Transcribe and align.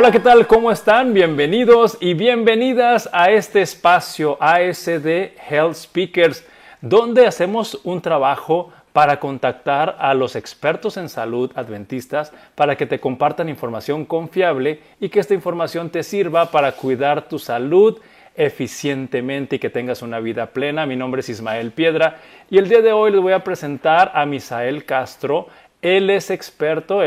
Hola, 0.00 0.12
¿qué 0.12 0.20
tal? 0.20 0.46
¿Cómo 0.46 0.72
están? 0.72 1.12
Bienvenidos 1.12 1.98
y 2.00 2.14
bienvenidas 2.14 3.10
a 3.12 3.30
este 3.32 3.60
espacio 3.60 4.38
ASD 4.40 5.36
Health 5.46 5.74
Speakers, 5.74 6.42
donde 6.80 7.26
hacemos 7.26 7.78
un 7.84 8.00
trabajo 8.00 8.72
para 8.94 9.20
contactar 9.20 9.98
a 9.98 10.14
los 10.14 10.36
expertos 10.36 10.96
en 10.96 11.10
salud 11.10 11.52
adventistas 11.54 12.32
para 12.54 12.76
que 12.76 12.86
te 12.86 12.98
compartan 12.98 13.50
información 13.50 14.06
confiable 14.06 14.80
y 15.00 15.10
que 15.10 15.20
esta 15.20 15.34
información 15.34 15.90
te 15.90 16.02
sirva 16.02 16.50
para 16.50 16.72
cuidar 16.72 17.28
tu 17.28 17.38
salud 17.38 18.00
eficientemente 18.34 19.56
y 19.56 19.58
que 19.58 19.68
tengas 19.68 20.00
una 20.00 20.18
vida 20.18 20.46
plena. 20.46 20.86
Mi 20.86 20.96
nombre 20.96 21.20
es 21.20 21.28
Ismael 21.28 21.72
Piedra 21.72 22.20
y 22.48 22.56
el 22.56 22.70
día 22.70 22.80
de 22.80 22.92
hoy 22.92 23.10
les 23.10 23.20
voy 23.20 23.34
a 23.34 23.44
presentar 23.44 24.12
a 24.14 24.24
Misael 24.24 24.86
Castro. 24.86 25.48
Él 25.82 26.10
es 26.10 26.30
experto, 26.30 27.00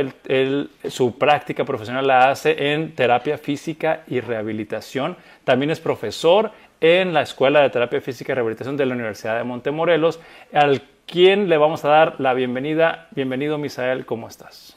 su 0.90 1.18
práctica 1.20 1.63
profesional 1.63 2.08
la 2.08 2.32
hace 2.32 2.73
en 2.73 2.96
terapia 2.96 3.38
física 3.38 4.04
y 4.08 4.20
rehabilitación. 4.20 5.16
También 5.44 5.70
es 5.70 5.80
profesor 5.80 6.52
en 6.82 7.13
la 7.13 7.22
Escuela 7.22 7.62
de 7.62 7.70
Terapia 7.70 8.02
Física 8.02 8.32
y 8.32 8.36
Rehabilitación 8.36 8.76
de 8.76 8.88
la 8.88 8.96
Universidad 8.96 9.38
de 9.38 9.44
Montemorelos, 9.44 10.20
al 10.52 10.82
quien 11.05 11.49
le 11.49 11.58
vamos 11.58 11.86
a 11.86 11.90
dar 11.90 12.20
la 12.20 12.34
bienvenida. 12.34 13.08
Bienvenido, 13.12 13.59
Misael, 13.59 14.08
¿cómo 14.08 14.27
estás? 14.27 14.76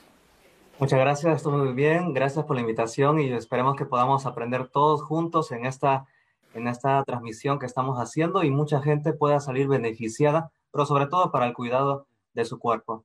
Muchas 0.78 1.00
gracias, 1.00 1.36
estoy 1.36 1.54
muy 1.54 1.72
bien. 1.72 2.12
Gracias 2.12 2.44
por 2.44 2.56
la 2.56 2.60
invitación 2.60 3.18
y 3.18 3.32
esperemos 3.32 3.76
que 3.76 3.86
podamos 3.86 4.26
aprender 4.26 4.68
todos 4.68 5.02
juntos 5.02 5.52
en 5.52 5.64
esta, 5.64 6.04
en 6.52 6.68
esta 6.68 7.02
transmisión 7.04 7.58
que 7.58 7.64
estamos 7.64 7.98
haciendo 7.98 8.44
y 8.44 8.50
mucha 8.50 8.82
gente 8.82 9.14
pueda 9.14 9.40
salir 9.40 9.68
beneficiada, 9.68 10.50
pero 10.70 10.84
sobre 10.84 11.06
todo 11.06 11.32
para 11.32 11.46
el 11.46 11.54
cuidado 11.54 12.06
de 12.34 12.44
su 12.44 12.58
cuerpo. 12.58 13.04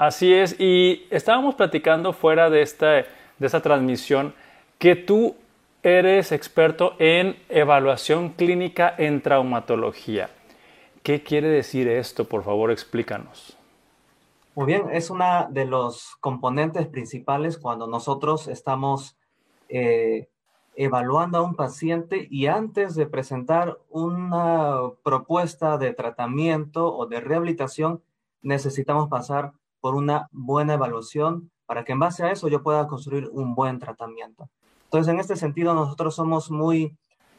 Así 0.00 0.32
es, 0.32 0.58
y 0.58 1.06
estábamos 1.10 1.56
platicando 1.56 2.14
fuera 2.14 2.48
de 2.48 2.62
esta, 2.62 2.86
de 2.86 3.06
esta 3.38 3.60
transmisión 3.60 4.32
que 4.78 4.96
tú 4.96 5.36
eres 5.82 6.32
experto 6.32 6.94
en 6.98 7.36
evaluación 7.50 8.30
clínica 8.30 8.94
en 8.96 9.20
traumatología. 9.20 10.30
¿Qué 11.02 11.22
quiere 11.22 11.48
decir 11.48 11.86
esto? 11.86 12.24
Por 12.24 12.44
favor, 12.44 12.70
explícanos. 12.70 13.58
Muy 14.54 14.64
bien, 14.64 14.84
es 14.90 15.10
una 15.10 15.48
de 15.50 15.66
los 15.66 16.16
componentes 16.20 16.86
principales 16.86 17.58
cuando 17.58 17.86
nosotros 17.86 18.48
estamos 18.48 19.18
eh, 19.68 20.30
evaluando 20.76 21.36
a 21.36 21.42
un 21.42 21.56
paciente 21.56 22.26
y 22.30 22.46
antes 22.46 22.94
de 22.94 23.04
presentar 23.04 23.76
una 23.90 24.78
propuesta 25.04 25.76
de 25.76 25.92
tratamiento 25.92 26.90
o 26.90 27.04
de 27.04 27.20
rehabilitación, 27.20 28.02
necesitamos 28.40 29.10
pasar 29.10 29.52
por 29.80 29.94
una 29.94 30.28
buena 30.32 30.74
evaluación 30.74 31.50
para 31.66 31.84
que 31.84 31.92
en 31.92 32.00
base 32.00 32.24
a 32.24 32.32
eso 32.32 32.48
yo 32.48 32.62
pueda 32.62 32.86
construir 32.88 33.28
un 33.32 33.54
buen 33.54 33.78
tratamiento. 33.78 34.48
Entonces, 34.84 35.12
en 35.12 35.20
este 35.20 35.36
sentido, 35.36 35.72
nosotros 35.72 36.16
somos 36.16 36.50
muy 36.50 36.96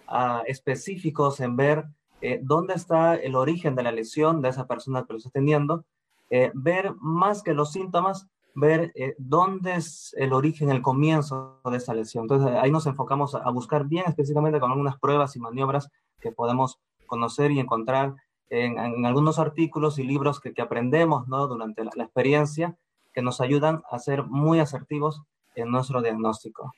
ah, 0.07 0.41
específicos 0.47 1.41
en 1.41 1.57
ver 1.57 1.85
eh, 2.21 2.39
dónde 2.41 2.75
está 2.75 3.15
el 3.15 3.35
origen 3.35 3.75
de 3.75 3.83
la 3.83 3.91
lesión 3.91 4.41
de 4.41 4.49
esa 4.49 4.67
persona 4.67 5.03
que 5.03 5.13
lo 5.13 5.17
está 5.17 5.31
teniendo, 5.31 5.83
eh, 6.29 6.51
ver 6.53 6.93
más 6.99 7.43
que 7.43 7.53
los 7.53 7.71
síntomas, 7.71 8.27
ver 8.53 8.91
eh, 8.95 9.15
dónde 9.17 9.75
es 9.75 10.13
el 10.17 10.33
origen, 10.33 10.69
el 10.69 10.81
comienzo 10.81 11.59
de 11.65 11.77
esa 11.77 11.93
lesión. 11.93 12.25
Entonces, 12.25 12.55
ahí 12.61 12.71
nos 12.71 12.85
enfocamos 12.85 13.35
a, 13.35 13.49
buscar 13.49 13.85
bien 13.85 14.05
específicamente 14.07 14.59
con 14.59 14.71
algunas 14.71 14.97
pruebas 14.99 15.35
y 15.35 15.39
maniobras 15.39 15.89
que 16.19 16.31
podemos 16.31 16.79
conocer 17.07 17.51
y 17.51 17.59
encontrar 17.59 18.15
en, 18.51 19.05
algunos 19.05 19.39
artículos 19.39 19.97
y 19.97 20.03
libros 20.03 20.39
que, 20.39 20.53
aprendemos 20.61 21.27
¿no? 21.27 21.47
durante 21.47 21.83
la, 21.83 22.03
experiencia 22.03 22.75
que 23.13 23.21
nos 23.21 23.41
ayudan 23.41 23.81
a 23.89 23.97
ser 23.97 24.23
muy 24.23 24.59
asertivos 24.59 25.23
en 25.55 25.71
nuestro 25.71 26.01
diagnóstico. 26.01 26.73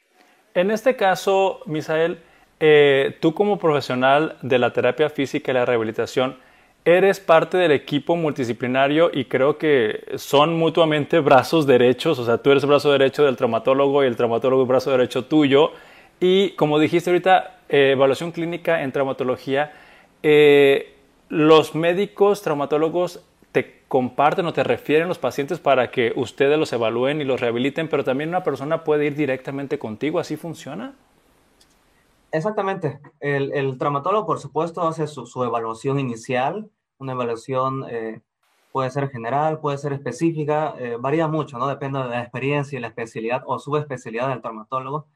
En 0.54 0.72
este 0.72 0.96
caso, 0.96 1.60
Misael, 1.66 2.22
eh, 2.60 3.18
tú 3.20 3.34
como 3.34 3.58
profesional 3.58 4.38
de 4.42 4.60
la 4.60 4.72
terapia 4.72 5.10
física 5.10 5.52
y 5.52 5.56
la 5.56 5.66
rehabilitación, 5.66 6.38
eres 6.86 7.20
parte 7.20 7.58
del 7.58 7.72
equipo 7.72 8.16
multidisciplinario 8.16 9.10
y 9.12 9.26
creo 9.26 9.58
que 9.58 10.04
son 10.16 10.58
mutuamente 10.58 11.20
brazos 11.20 11.66
derechos, 11.66 12.20
o 12.20 12.26
sea, 12.26 12.38
tú 12.38 12.52
eres 12.52 12.64
el 12.64 12.70
brazo 12.70 12.92
derecho 12.92 13.24
del 13.24 13.38
traumatólogo 13.38 14.04
y 14.04 14.08
el 14.08 14.16
traumatólogo 14.16 14.64
el 14.64 14.68
brazo 14.68 14.92
derecho 14.92 15.26
tuyo. 15.26 15.72
Y 16.20 16.52
como 16.52 16.78
dijiste 16.78 17.10
ahorita, 17.10 17.58
eh, 17.68 17.92
evaluación 17.94 18.32
clínica 18.32 18.84
en 18.84 18.92
traumatología, 18.92 19.72
eh, 20.22 20.93
los 21.34 21.74
médicos 21.74 22.44
traumatólogos 22.44 23.26
te 23.52 23.82
comparten 23.88 24.46
o 24.46 24.54
te 24.54 24.64
refieren 24.64 25.08
los 25.08 25.18
pacientes 25.18 25.60
para 25.60 25.90
que 25.90 26.14
ustedes 26.16 26.60
los 26.60 26.72
evalúen 26.74 27.22
y 27.22 27.24
los 27.24 27.42
rehabiliten, 27.42 27.90
pero 27.90 28.04
también 28.04 28.30
una 28.30 28.44
persona 28.44 28.84
puede 28.84 29.08
ir 29.08 29.16
directamente 29.16 29.80
contigo, 29.80 30.20
¿así 30.20 30.38
funciona? 30.38 30.94
Exactamente. 32.32 33.00
El, 33.20 33.78
traumatólogo, 33.80 34.28
por 34.28 34.40
supuesto, 34.40 34.88
hace 34.88 35.08
su, 35.08 35.44
evaluación 35.44 36.00
inicial, 36.00 36.70
una 37.00 37.14
evaluación 37.14 37.86
eh, 37.90 38.22
puede 38.72 38.92
ser 38.92 39.10
general, 39.10 39.60
puede 39.60 39.80
ser 39.80 39.94
específica, 39.94 40.76
eh, 40.78 40.98
varía 41.00 41.28
mucho, 41.28 41.58
¿no? 41.58 41.68
Depende 41.68 41.98
de 42.00 42.10
la 42.10 42.22
experiencia 42.22 42.78
y 42.78 42.82
la 42.82 42.90
especialidad 42.90 43.42
o 43.48 43.58
subespecialidad 43.58 44.30
del 44.30 44.42
traumatólogo. 44.42 45.08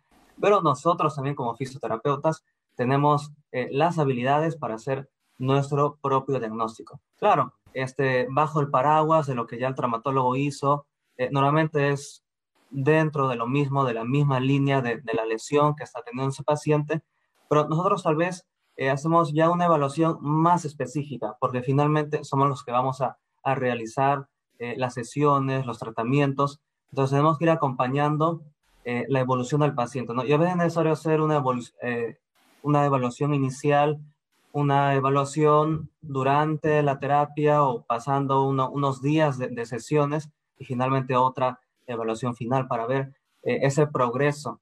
Pero 0.42 0.62
nosotros 0.62 1.16
también 1.16 1.36
como 1.36 1.56
fisioterapeutas 1.56 2.44
tenemos 2.76 3.32
eh, 3.52 3.68
las 3.72 4.00
habilidades 4.00 4.56
para 4.56 4.76
hacer 4.76 5.10
nuestro 5.38 5.98
propio 6.02 6.40
diagnóstico. 6.40 7.00
Claro, 7.18 7.54
este, 7.74 8.28
bajo 8.30 8.60
el 8.60 8.70
paraguas 8.70 9.28
de 9.28 9.36
lo 9.36 9.46
que 9.46 9.60
ya 9.60 9.68
el 9.68 9.76
traumatólogo 9.76 10.36
hizo, 10.36 10.88
eh, 11.18 11.30
normalmente 11.32 11.90
es 11.90 12.24
dentro 12.70 13.28
de 13.28 13.36
lo 13.36 13.48
mismo, 13.48 13.86
de 13.86 13.94
la 13.94 14.04
misma 14.04 14.40
línea 14.40 14.82
de, 14.82 15.02
la 15.14 15.26
lesión 15.26 15.76
que 15.76 15.84
está 15.84 16.02
teniendo 16.02 16.32
ese 16.32 16.44
paciente, 16.44 17.02
pero 17.50 17.68
nosotros 17.68 18.04
tal 18.04 18.16
vez 18.16 18.48
eh, 18.76 18.90
hacemos 18.90 19.34
ya 19.34 19.50
una 19.50 19.66
evaluación 19.66 20.18
más 20.22 20.66
específica, 20.66 21.38
porque 21.40 21.62
finalmente 21.62 22.24
somos 22.24 22.50
los 22.50 22.64
que 22.64 22.72
vamos 22.72 23.02
a, 23.02 23.18
realizar 23.56 24.28
eh, 24.60 24.74
las 24.76 24.96
sesiones, 24.96 25.66
los 25.66 25.80
tratamientos, 25.80 26.60
entonces 26.90 27.12
tenemos 27.12 27.38
que 27.38 27.46
ir 27.46 27.50
acompañando 27.50 28.42
la 28.84 29.20
evolución 29.20 29.62
del 29.62 29.76
paciente, 29.76 30.14
¿no? 30.14 30.24
Y 30.24 30.32
a 30.32 30.38
veces 30.38 30.54
es 30.54 30.58
necesario 30.58 30.94
hacer 30.94 31.20
una, 31.20 31.44
una 32.62 32.86
evaluación 32.86 33.34
inicial 33.34 34.00
una 34.58 34.96
evaluación 34.96 35.92
durante 36.02 36.82
la 36.82 36.98
terapia 36.98 37.62
o 37.62 37.84
pasando 37.84 38.48
unos 38.48 39.04
días 39.04 39.38
de, 39.38 39.66
sesiones 39.68 40.32
y 40.58 40.66
finalmente 40.66 41.16
otra 41.16 41.60
evaluación 41.86 42.36
final 42.36 42.68
para 42.68 42.88
ver 42.88 43.14
eh, 43.44 43.60
ese 43.62 43.86
progreso 43.86 44.60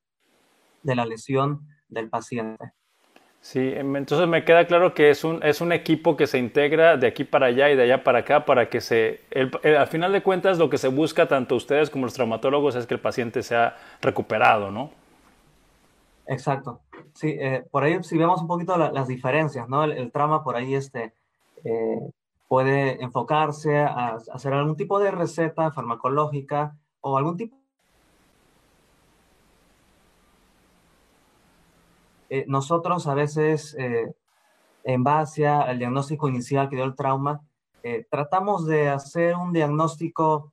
de 0.83 0.95
la 0.95 1.05
lesión 1.05 1.61
del 1.87 2.09
paciente. 2.09 2.73
Sí, 3.39 3.59
em, 3.73 3.95
entonces 3.95 4.27
me 4.27 4.43
queda 4.43 4.67
claro 4.67 4.93
que 4.93 5.11
es 5.11 5.23
un, 5.23 5.41
es 5.43 5.61
un 5.61 5.71
equipo 5.71 6.17
que 6.17 6.27
se 6.27 6.39
integra 6.39 6.97
de 6.97 7.07
aquí 7.07 7.23
para 7.23 7.45
allá 7.45 7.69
y 7.69 7.77
de 7.77 7.83
allá 7.83 8.03
para 8.03 8.19
acá 8.19 8.43
para 8.43 8.67
que 8.69 8.81
se, 8.81 9.21
al 9.63 9.87
final 9.87 10.11
de 10.11 10.21
cuentas 10.21 10.57
lo 10.57 10.69
que 10.69 10.77
se 10.77 10.89
busca 10.89 11.29
tanto 11.29 11.55
ustedes 11.55 11.89
como 11.89 12.05
los 12.05 12.13
traumatólogos 12.13 12.75
es 12.75 12.85
que 12.85 12.95
el 12.95 12.99
paciente 12.99 13.43
sea 13.43 13.77
recuperado, 14.01 14.71
¿no? 14.71 14.91
Exacto. 16.27 16.81
Sí, 17.15 17.29
eh, 17.39 17.65
por 17.71 17.83
ahí 17.83 18.03
si 18.03 18.17
vemos 18.17 18.41
un 18.41 18.47
poquito 18.47 18.77
las 18.77 19.07
diferencias, 19.07 19.69
¿no? 19.69 19.85
El, 19.85 20.11
trama 20.11 20.43
por 20.43 20.57
ahí 20.57 20.75
este, 20.75 21.13
eh, 21.63 22.11
puede 22.49 23.01
enfocarse 23.01 23.79
a, 23.79 24.17
hacer 24.33 24.53
algún 24.53 24.75
tipo 24.75 24.99
de 24.99 25.11
receta 25.11 25.71
farmacológica 25.71 26.77
o 27.01 27.17
algún 27.17 27.37
tipo... 27.37 27.57
Eh, 32.29 32.43
nosotros 32.47 33.07
a 33.07 33.13
veces, 33.13 33.77
en 34.83 35.03
base 35.03 35.47
al 35.47 35.79
diagnóstico 35.79 36.27
inicial 36.27 36.69
que 36.69 36.75
dio 36.75 36.85
el 36.85 36.95
trauma, 36.95 37.41
tratamos 38.09 38.65
de 38.67 38.89
hacer 38.89 39.35
un 39.35 39.53
diagnóstico 39.53 40.51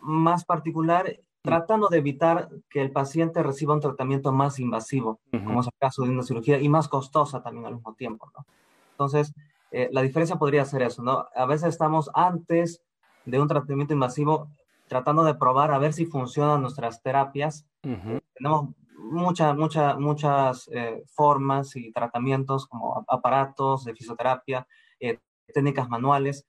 más 0.00 0.44
particular 0.44 1.18
tratando 1.44 1.88
de 1.88 1.98
evitar 1.98 2.48
que 2.70 2.80
el 2.80 2.90
paciente 2.90 3.42
reciba 3.42 3.74
un 3.74 3.80
tratamiento 3.80 4.32
más 4.32 4.58
invasivo, 4.58 5.20
como 5.30 5.60
es 5.60 5.66
el 5.66 5.74
caso 5.78 6.02
de 6.02 6.08
una 6.08 6.22
cirugía, 6.22 6.58
y 6.58 6.70
más 6.70 6.88
costosa 6.88 7.42
también 7.42 7.66
al 7.66 7.74
mismo 7.74 7.94
tiempo, 7.94 8.30
¿no? 8.34 8.46
Entonces, 8.92 9.34
eh, 9.70 9.90
la 9.92 10.00
diferencia 10.00 10.36
podría 10.36 10.64
ser 10.64 10.80
eso, 10.82 11.02
¿no? 11.02 11.26
A 11.34 11.44
veces 11.44 11.68
estamos 11.68 12.10
antes 12.14 12.82
de 13.26 13.38
un 13.38 13.46
tratamiento 13.46 13.92
invasivo 13.92 14.48
tratando 14.88 15.22
de 15.22 15.34
probar 15.34 15.70
a 15.72 15.78
ver 15.78 15.92
si 15.92 16.06
funcionan 16.06 16.62
nuestras 16.62 17.02
terapias. 17.02 17.66
Tenemos 17.82 18.70
muchas, 18.96 19.54
muchas, 19.54 19.98
muchas 19.98 20.70
eh, 20.72 21.02
formas 21.08 21.76
y 21.76 21.92
tratamientos 21.92 22.66
como 22.66 23.04
aparatos 23.06 23.84
de 23.84 23.94
fisioterapia, 23.94 24.66
eh, 24.98 25.18
técnicas 25.52 25.90
manuales, 25.90 26.46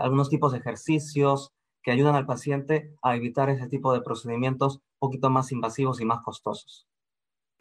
algunos 0.00 0.28
tipos 0.28 0.52
de 0.52 0.58
ejercicios, 0.58 1.52
que 1.84 1.92
ayudan 1.92 2.16
al 2.16 2.26
paciente 2.26 2.90
a 3.02 3.14
evitar 3.14 3.50
ese 3.50 3.68
tipo 3.68 3.92
de 3.92 4.00
procedimientos 4.02 4.76
un 4.76 4.98
poquito 4.98 5.30
más 5.30 5.52
invasivos 5.52 6.00
y 6.00 6.04
más 6.06 6.20
costosos. 6.24 6.88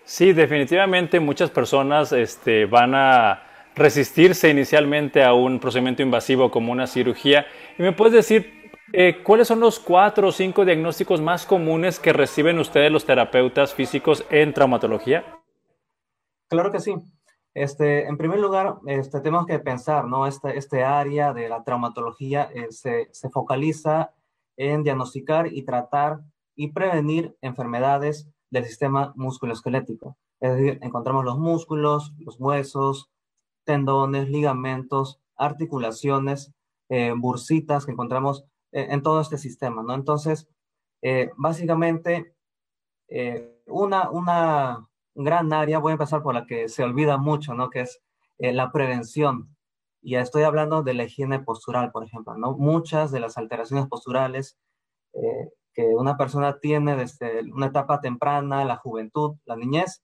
Sí, 0.05 0.33
definitivamente 0.33 1.19
muchas 1.19 1.49
personas 1.49 2.11
este, 2.11 2.65
van 2.65 2.93
a 2.95 3.43
resistirse 3.75 4.49
inicialmente 4.49 5.23
a 5.23 5.33
un 5.33 5.59
procedimiento 5.59 6.01
invasivo 6.03 6.51
como 6.51 6.71
una 6.71 6.87
cirugía. 6.87 7.45
¿Y 7.77 7.83
me 7.83 7.93
puedes 7.93 8.13
decir 8.13 8.61
Eh, 8.95 9.23
¿Cuáles 9.23 9.47
son 9.47 9.59
los 9.59 9.79
cuatro 9.79 10.27
o 10.27 10.31
cinco 10.31 10.65
diagnósticos 10.65 11.19
más 11.19 11.47
comunes 11.47 11.99
que 11.99 12.13
reciben 12.13 12.59
ustedes 12.59 12.91
los 12.91 13.05
terapeutas 13.05 13.73
físicos 13.73 14.23
en 14.29 14.53
traumatología? 14.53 15.25
Claro 16.47 16.71
que 16.71 16.79
sí. 16.79 16.93
Este, 17.53 18.07
en 18.07 18.17
primer 18.17 18.39
lugar, 18.39 18.79
este, 18.87 19.19
tenemos 19.21 19.45
que 19.45 19.59
pensar, 19.59 20.05
¿no? 20.05 20.25
Este, 20.25 20.57
este 20.57 20.83
área 20.83 21.33
de 21.33 21.49
la 21.49 21.63
traumatología 21.63 22.49
eh, 22.53 22.71
se, 22.71 23.09
se, 23.11 23.29
focaliza 23.29 24.13
en 24.57 24.83
diagnosticar 24.83 25.47
y 25.53 25.63
tratar 25.63 26.21
y 26.55 26.71
prevenir 26.71 27.37
enfermedades 27.41 28.27
del 28.49 28.65
sistema 28.65 29.13
musculoesquelético. 29.15 30.17
Es 30.39 30.55
decir, 30.55 30.79
encontramos 30.81 31.25
los 31.25 31.37
músculos, 31.37 32.13
los 32.17 32.39
huesos, 32.39 33.09
tendones, 33.65 34.29
ligamentos, 34.29 35.19
articulaciones, 35.35 36.53
eh, 36.89 37.13
bursitas 37.15 37.85
que 37.85 37.91
encontramos 37.91 38.45
eh, 38.71 38.87
en 38.89 39.01
todo 39.01 39.21
este 39.21 39.37
sistema, 39.37 39.83
¿no? 39.83 39.93
Entonces, 39.93 40.47
eh, 41.01 41.31
básicamente, 41.37 42.35
una, 43.67 44.09
una 44.09 44.89
gran 45.15 45.53
área, 45.53 45.79
voy 45.79 45.91
a 45.91 45.93
empezar 45.93 46.23
por 46.23 46.33
la 46.33 46.45
que 46.45 46.69
se 46.69 46.83
olvida 46.83 47.17
mucho, 47.17 47.53
¿no? 47.53 47.69
Que 47.69 47.81
es 47.81 48.01
la 48.39 48.71
prevención. 48.71 49.55
Y 50.01 50.15
estoy 50.15 50.43
hablando 50.43 50.83
de 50.83 50.93
la 50.93 51.03
higiene 51.05 51.39
postural, 51.39 51.91
por 51.91 52.03
ejemplo, 52.03 52.35
¿no? 52.35 52.57
Muchas 52.57 53.11
de 53.11 53.19
las 53.19 53.37
alteraciones 53.37 53.87
posturales 53.87 54.57
que 55.73 55.85
una 55.95 56.17
persona 56.17 56.59
tiene 56.59 56.95
desde 56.95 57.41
una 57.51 57.67
etapa 57.67 58.01
temprana, 58.01 58.65
la 58.65 58.77
juventud, 58.77 59.37
la 59.45 59.55
niñez, 59.55 60.03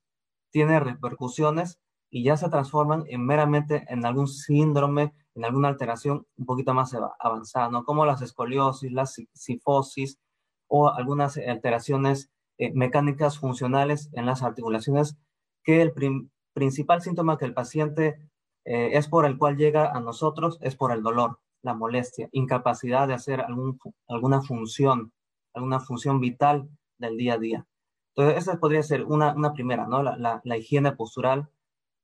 tiene 0.52 0.80
repercusiones 0.80 1.80
y 2.10 2.24
ya 2.24 2.38
se 2.38 2.50
transforman 2.50 3.04
en 3.08 3.26
meramente 3.26 3.86
en 3.88 4.06
algún 4.06 4.28
síndrome, 4.28 5.14
en 5.36 5.46
alguna 5.46 5.68
alteración 5.68 6.26
un 6.38 6.46
poquito 6.46 6.74
más 6.74 6.96
avanzada, 7.20 7.70
¿no? 7.70 7.84
Como 7.84 8.06
las 8.06 8.22
escoliosis, 8.22 8.92
la 8.92 9.06
sifosis 9.06 10.18
o 10.68 10.90
algunas 10.90 11.38
alteraciones 11.38 12.32
eh, 12.60 12.72
mecánicas 12.74 13.40
funcionales 13.40 14.10
en 14.14 14.26
las 14.26 14.44
articulaciones, 14.44 15.18
que 15.64 15.82
el 15.82 15.94
principal 16.54 17.02
síntoma 17.02 17.38
que 17.38 17.46
el 17.46 17.54
paciente 17.54 18.20
eh, 18.66 18.92
es 18.98 19.08
por 19.08 19.26
el 19.26 19.38
cual 19.38 19.56
llega 19.56 19.90
a 19.92 20.02
nosotros 20.02 20.58
es 20.62 20.76
por 20.76 20.92
el 20.92 21.02
dolor, 21.02 21.40
la 21.62 21.74
molestia, 21.74 22.28
incapacidad 22.34 23.08
de 23.08 23.14
hacer 23.14 23.40
algún, 23.40 23.80
alguna 24.10 24.42
función, 24.42 25.14
alguna 25.54 25.80
función 25.80 26.20
vital 26.20 26.70
del 26.98 27.16
día 27.18 27.36
a 27.36 27.38
día. 27.38 27.66
Entonces, 28.14 28.44
esa 28.44 28.60
podría 28.60 28.84
ser 28.84 29.06
una, 29.06 29.34
una 29.34 29.54
primera, 29.54 29.88
¿no? 29.88 30.04
La, 30.04 30.42
la, 30.44 30.58
higiene 30.58 30.92
postural, 30.92 31.50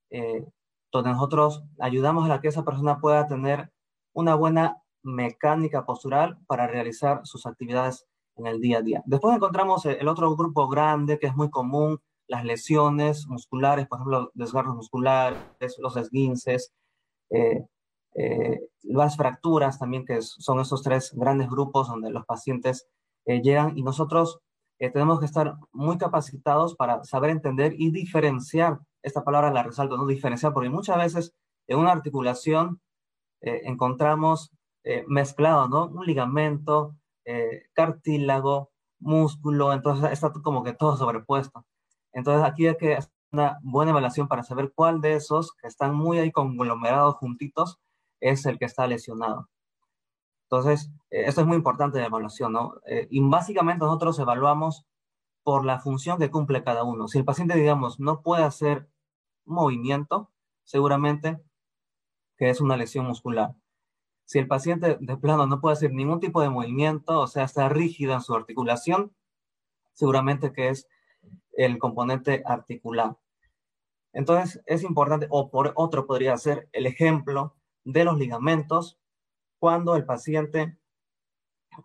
eh, 0.10 0.46
donde 0.92 1.10
nosotros 1.10 1.66
ayudamos 1.80 2.30
a 2.30 2.40
que 2.40 2.48
esa 2.48 2.64
persona 2.64 3.00
pueda 3.02 3.28
tener 3.28 3.72
una 4.14 4.36
buena 4.36 4.82
mecánica 5.04 5.86
postural 5.86 6.40
para 6.48 6.68
realizar 6.68 7.22
sus 7.26 7.46
actividades 7.46 8.08
en 8.38 8.48
el 8.48 8.60
día 8.60 8.80
a 8.80 8.82
día. 8.82 9.04
Después 9.06 9.36
encontramos 9.36 9.86
el 9.86 10.08
otro 10.08 10.36
grupo 10.36 10.68
grande 10.68 11.20
que 11.20 11.28
es 11.28 11.36
muy 11.36 11.50
común, 11.50 12.00
las 12.28 12.44
lesiones 12.44 13.28
musculares, 13.28 13.88
por 13.88 14.00
ejemplo, 14.00 14.32
desgarros 14.34 14.76
musculares, 14.76 15.40
los 15.80 15.96
esguinces, 15.98 16.74
eh, 17.30 17.66
eh, 18.16 18.60
las 18.84 19.18
fracturas 19.18 19.80
también, 19.80 20.06
que 20.06 20.22
son 20.22 20.60
esos 20.60 20.82
tres 20.82 21.12
grandes 21.14 21.50
grupos 21.50 21.88
donde 21.88 22.10
los 22.10 22.26
pacientes 22.26 22.88
llegan 23.26 23.76
y 23.76 23.82
nosotros 23.82 24.40
tenemos 24.78 25.20
que 25.20 25.26
estar 25.26 25.56
muy 25.72 25.98
capacitados 25.98 26.76
para 26.76 27.04
saber 27.04 27.32
entender 27.32 27.74
y 27.78 27.90
diferenciar 27.90 28.80
esta 29.06 29.24
palabra 29.24 29.52
la 29.52 29.64
resalto, 29.64 29.98
¿no? 29.98 30.06
Diferenciar, 30.06 30.54
porque 30.54 30.70
muchas 30.70 30.98
veces 30.98 31.34
en 31.68 31.80
una 31.80 31.92
articulación 31.92 32.82
eh, 33.42 33.62
encontramos 33.66 34.52
eh, 34.84 35.06
mezclado, 35.08 35.68
¿no? 35.68 35.86
Un 35.86 36.06
ligamento, 36.06 36.96
eh, 37.26 37.64
cartílago, 37.74 38.72
músculo, 39.00 39.74
entonces 39.74 40.12
está 40.12 40.32
como 40.32 40.64
que 40.64 40.74
todo 40.74 40.98
sobrepuesto. 40.98 41.66
Entonces 42.14 42.44
aquí 42.46 42.68
hay 42.68 42.78
que 42.78 42.96
hacer 42.96 43.12
una 43.32 43.60
buena 43.64 43.92
evaluación 43.92 44.28
para 44.28 44.44
saber 44.44 44.72
cuál 44.74 45.02
de 45.02 45.16
esos 45.16 45.54
que 45.54 45.68
están 45.68 45.96
muy 45.96 46.20
ahí 46.20 46.32
conglomerados 46.32 47.16
juntitos 47.16 47.80
es 48.22 48.46
el 48.46 48.58
que 48.58 48.66
está 48.66 48.88
lesionado. 48.88 49.50
Entonces, 50.50 50.92
esto 51.10 51.42
es 51.42 51.48
muy 51.48 51.58
importante 51.58 52.00
de 52.00 52.06
evaluación, 52.06 52.54
¿no? 52.54 52.76
y 53.10 53.20
básicamente 53.22 53.84
nosotros 53.84 54.20
evaluamos 54.20 54.86
por 55.44 55.66
la 55.66 55.80
función 55.80 56.20
que 56.20 56.32
cumple 56.32 56.64
cada 56.64 56.84
uno. 56.84 57.08
Si 57.08 57.20
el 57.20 57.26
paciente, 57.26 57.56
digamos, 57.56 58.00
no 58.00 58.22
puede 58.22 58.44
hacer 58.44 58.90
movimiento, 59.46 60.32
seguramente 60.64 61.40
que 62.38 62.50
es 62.50 62.62
una 62.62 62.78
lesión 62.78 63.06
muscular. 63.06 63.56
Si 64.26 64.40
el 64.40 64.48
paciente 64.48 64.98
de 65.00 65.18
plano 65.18 65.46
no 65.46 65.62
puede 65.62 65.74
hacer 65.74 65.94
ningún 65.94 66.20
tipo 66.20 66.42
de 66.42 66.50
movimiento, 66.50 67.22
o 67.22 67.28
sea, 67.28 67.44
está 67.44 67.70
rígida 67.70 68.16
en 68.16 68.22
su 68.22 68.34
articulación, 68.34 69.14
seguramente 69.94 70.52
que 70.52 70.70
es 70.70 70.88
el 71.54 71.78
componente 71.78 72.44
articular. 72.46 73.18
Entonces, 74.14 74.62
es 74.66 74.84
importante, 74.84 75.28
o 75.30 75.50
por 75.50 75.74
otro 75.76 76.08
podría 76.08 76.38
ser 76.38 76.70
el 76.72 76.86
ejemplo 76.86 77.56
de 77.84 78.04
los 78.06 78.18
ligamentos, 78.18 78.98
cuando 79.60 79.96
el 79.96 80.06
paciente, 80.06 80.78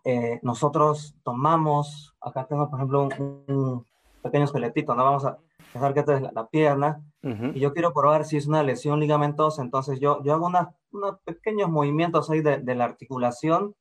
eh, 0.03 0.39
nosotros 0.41 1.15
tomamos, 1.23 2.15
acá 2.21 2.47
tengo 2.47 2.69
por 2.69 2.79
ejemplo 2.79 3.03
un, 3.03 3.43
un 3.47 3.85
pequeño 4.21 4.45
esqueletito, 4.45 4.95
no 4.95 5.03
vamos 5.03 5.25
a 5.25 5.37
dejar 5.73 5.93
que 5.93 5.99
esta 6.01 6.15
es 6.15 6.21
la, 6.21 6.47
pierna, 6.47 7.03
y 7.23 7.59
yo 7.59 7.73
quiero 7.73 7.93
probar 7.93 8.25
si 8.25 8.37
es 8.37 8.47
una 8.47 8.63
lesión 8.63 8.99
ligamentosa, 8.99 9.61
entonces 9.61 9.99
yo, 9.99 10.23
yo 10.23 10.33
hago 10.33 10.49
unos 10.93 11.19
pequeños 11.23 11.69
movimientos 11.69 12.29
ahí 12.29 12.41
de, 12.41 12.57
de 12.59 12.75
la 12.75 12.85
articulación 12.85 13.75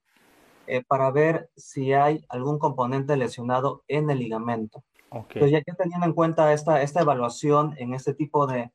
eh, 0.66 0.82
para 0.86 1.10
ver 1.10 1.50
si 1.56 1.92
hay 1.92 2.24
algún 2.28 2.58
componente 2.58 3.16
lesionado 3.16 3.82
en 3.88 4.10
el 4.10 4.18
ligamento. 4.18 4.84
Okay. 5.10 5.42
Entonces, 5.42 5.52
ya 5.52 5.62
que 5.62 5.72
teniendo 5.72 6.06
en 6.06 6.12
cuenta 6.12 6.52
esta, 6.52 6.82
esta 6.82 7.00
evaluación 7.00 7.74
en 7.78 7.94
este 7.94 8.14
tipo 8.14 8.46
de, 8.46 8.70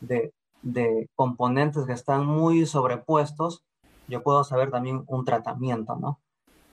de, 0.00 0.32
de 0.62 1.08
componentes 1.14 1.84
que 1.86 1.92
están 1.92 2.26
muy 2.26 2.66
sobrepuestos, 2.66 3.64
yo 4.08 4.22
puedo 4.22 4.42
saber 4.44 4.70
también 4.70 5.04
un 5.06 5.24
tratamiento, 5.24 5.96
¿no? 5.96 6.20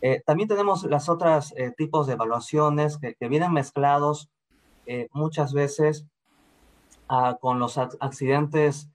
Eh, 0.02 0.22
también 0.26 0.50
tenemos 0.50 0.84
las 0.84 1.08
otras 1.08 1.54
eh, 1.56 1.72
tipos 1.78 2.08
de 2.08 2.14
evaluaciones 2.14 2.98
que, 2.98 3.16
que 3.16 3.30
vienen 3.30 3.54
mezclados 3.54 4.30
eh, 4.86 5.08
muchas 5.14 5.54
veces 5.54 6.06
ah, 7.08 7.38
con 7.40 7.58
los 7.60 7.78
accidentes 7.78 8.90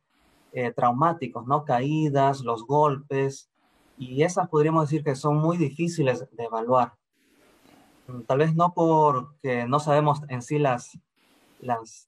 eh, 0.52 0.72
traumáticos, 0.72 1.46
¿no? 1.46 1.64
Caídas, 1.64 2.40
los 2.40 2.66
golpes, 2.66 3.50
y 3.96 4.22
esas 4.22 4.48
podríamos 4.48 4.88
decir 4.88 5.04
que 5.04 5.16
son 5.16 5.36
muy 5.36 5.56
difíciles 5.56 6.28
de 6.30 6.44
evaluar. 6.44 6.94
Mm, 8.06 8.22
tal 8.22 8.38
vez 8.38 8.54
no 8.54 8.72
porque 8.74 9.66
no 9.66 9.80
sabemos 9.80 10.22
en 10.28 10.42
sí 10.42 10.58
las, 10.58 10.98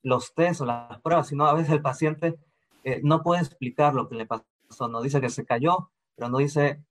los 0.02 0.34
test 0.34 0.60
o 0.60 0.66
las 0.66 1.00
pruebas, 1.00 1.28
sino 1.28 1.46
a 1.46 1.54
veces 1.54 1.72
el 1.72 1.82
paciente 1.82 2.38
eh, 2.84 3.00
no 3.02 3.22
puede 3.22 3.42
explicar 3.42 3.94
lo 3.94 4.08
que 4.08 4.14
le 4.14 4.26
pasó, 4.26 4.88
no 4.88 5.02
dice 5.02 5.20
que 5.20 5.30
se 5.30 5.44
cayó, 5.44 5.90
pero 6.16 6.28
no 6.28 6.38
dice 6.38 6.82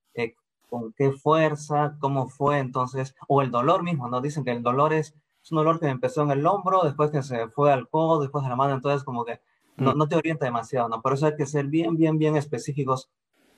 con 0.69 0.93
qué 0.93 1.11
fuerza, 1.11 1.97
cómo 1.99 2.29
fue, 2.29 2.59
entonces, 2.59 3.15
o 3.27 3.41
el 3.41 3.49
dolor 3.49 3.83
mismo, 3.83 4.07
¿no? 4.07 4.21
Dicen 4.21 4.43
que 4.43 4.51
el 4.51 4.61
dolor 4.61 4.93
es 4.93 5.15
un 5.51 5.57
dolor 5.57 5.79
que 5.79 5.87
empezó 5.87 6.21
en 6.21 6.31
el 6.31 6.45
hombro, 6.45 6.83
después 6.83 7.11
que 7.11 7.23
se 7.23 7.47
fue 7.49 7.71
al 7.73 7.89
codo, 7.89 8.21
después 8.21 8.45
a 8.45 8.49
la 8.49 8.55
mano, 8.55 8.75
entonces 8.75 9.03
como 9.03 9.25
que 9.25 9.41
no, 9.79 9.93
mm. 9.93 9.97
no 9.97 10.07
te 10.07 10.15
orienta 10.15 10.45
demasiado, 10.45 10.89
¿no? 10.89 11.01
Por 11.01 11.13
eso 11.13 11.25
hay 11.25 11.35
que 11.35 11.45
ser 11.45 11.67
bien, 11.67 11.95
bien, 11.95 12.17
bien 12.17 12.35
específicos 12.35 13.09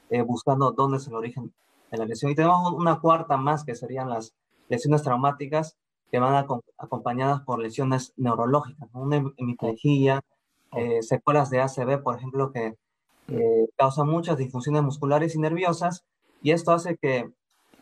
eh, 0.09 0.21
buscando 0.21 0.71
dónde 0.71 0.97
es 0.97 1.07
el 1.07 1.15
origen 1.15 1.53
de 1.91 1.97
la 1.97 2.05
lesión. 2.05 2.31
Y 2.31 2.35
tenemos 2.35 2.73
una 2.73 2.99
cuarta 2.99 3.37
más 3.37 3.63
que 3.63 3.75
serían 3.75 4.09
las 4.09 4.33
lesiones 4.69 5.03
traumáticas 5.03 5.77
que 6.11 6.19
van 6.19 6.45
acompañadas 6.77 7.41
por 7.41 7.59
lesiones 7.59 8.13
neurológicas, 8.17 8.89
¿no? 8.93 9.01
una 9.01 9.23
hemiplegia, 9.37 10.21
eh, 10.73 11.01
secuelas 11.01 11.49
de 11.49 11.61
ACV, 11.61 12.03
por 12.03 12.17
ejemplo, 12.17 12.51
que 12.51 12.75
eh, 13.29 13.69
causan 13.77 14.07
muchas 14.07 14.37
disfunciones 14.37 14.83
musculares 14.83 15.35
y 15.35 15.39
nerviosas, 15.39 16.03
y 16.41 16.51
esto 16.51 16.71
hace 16.71 16.97
que 16.97 17.31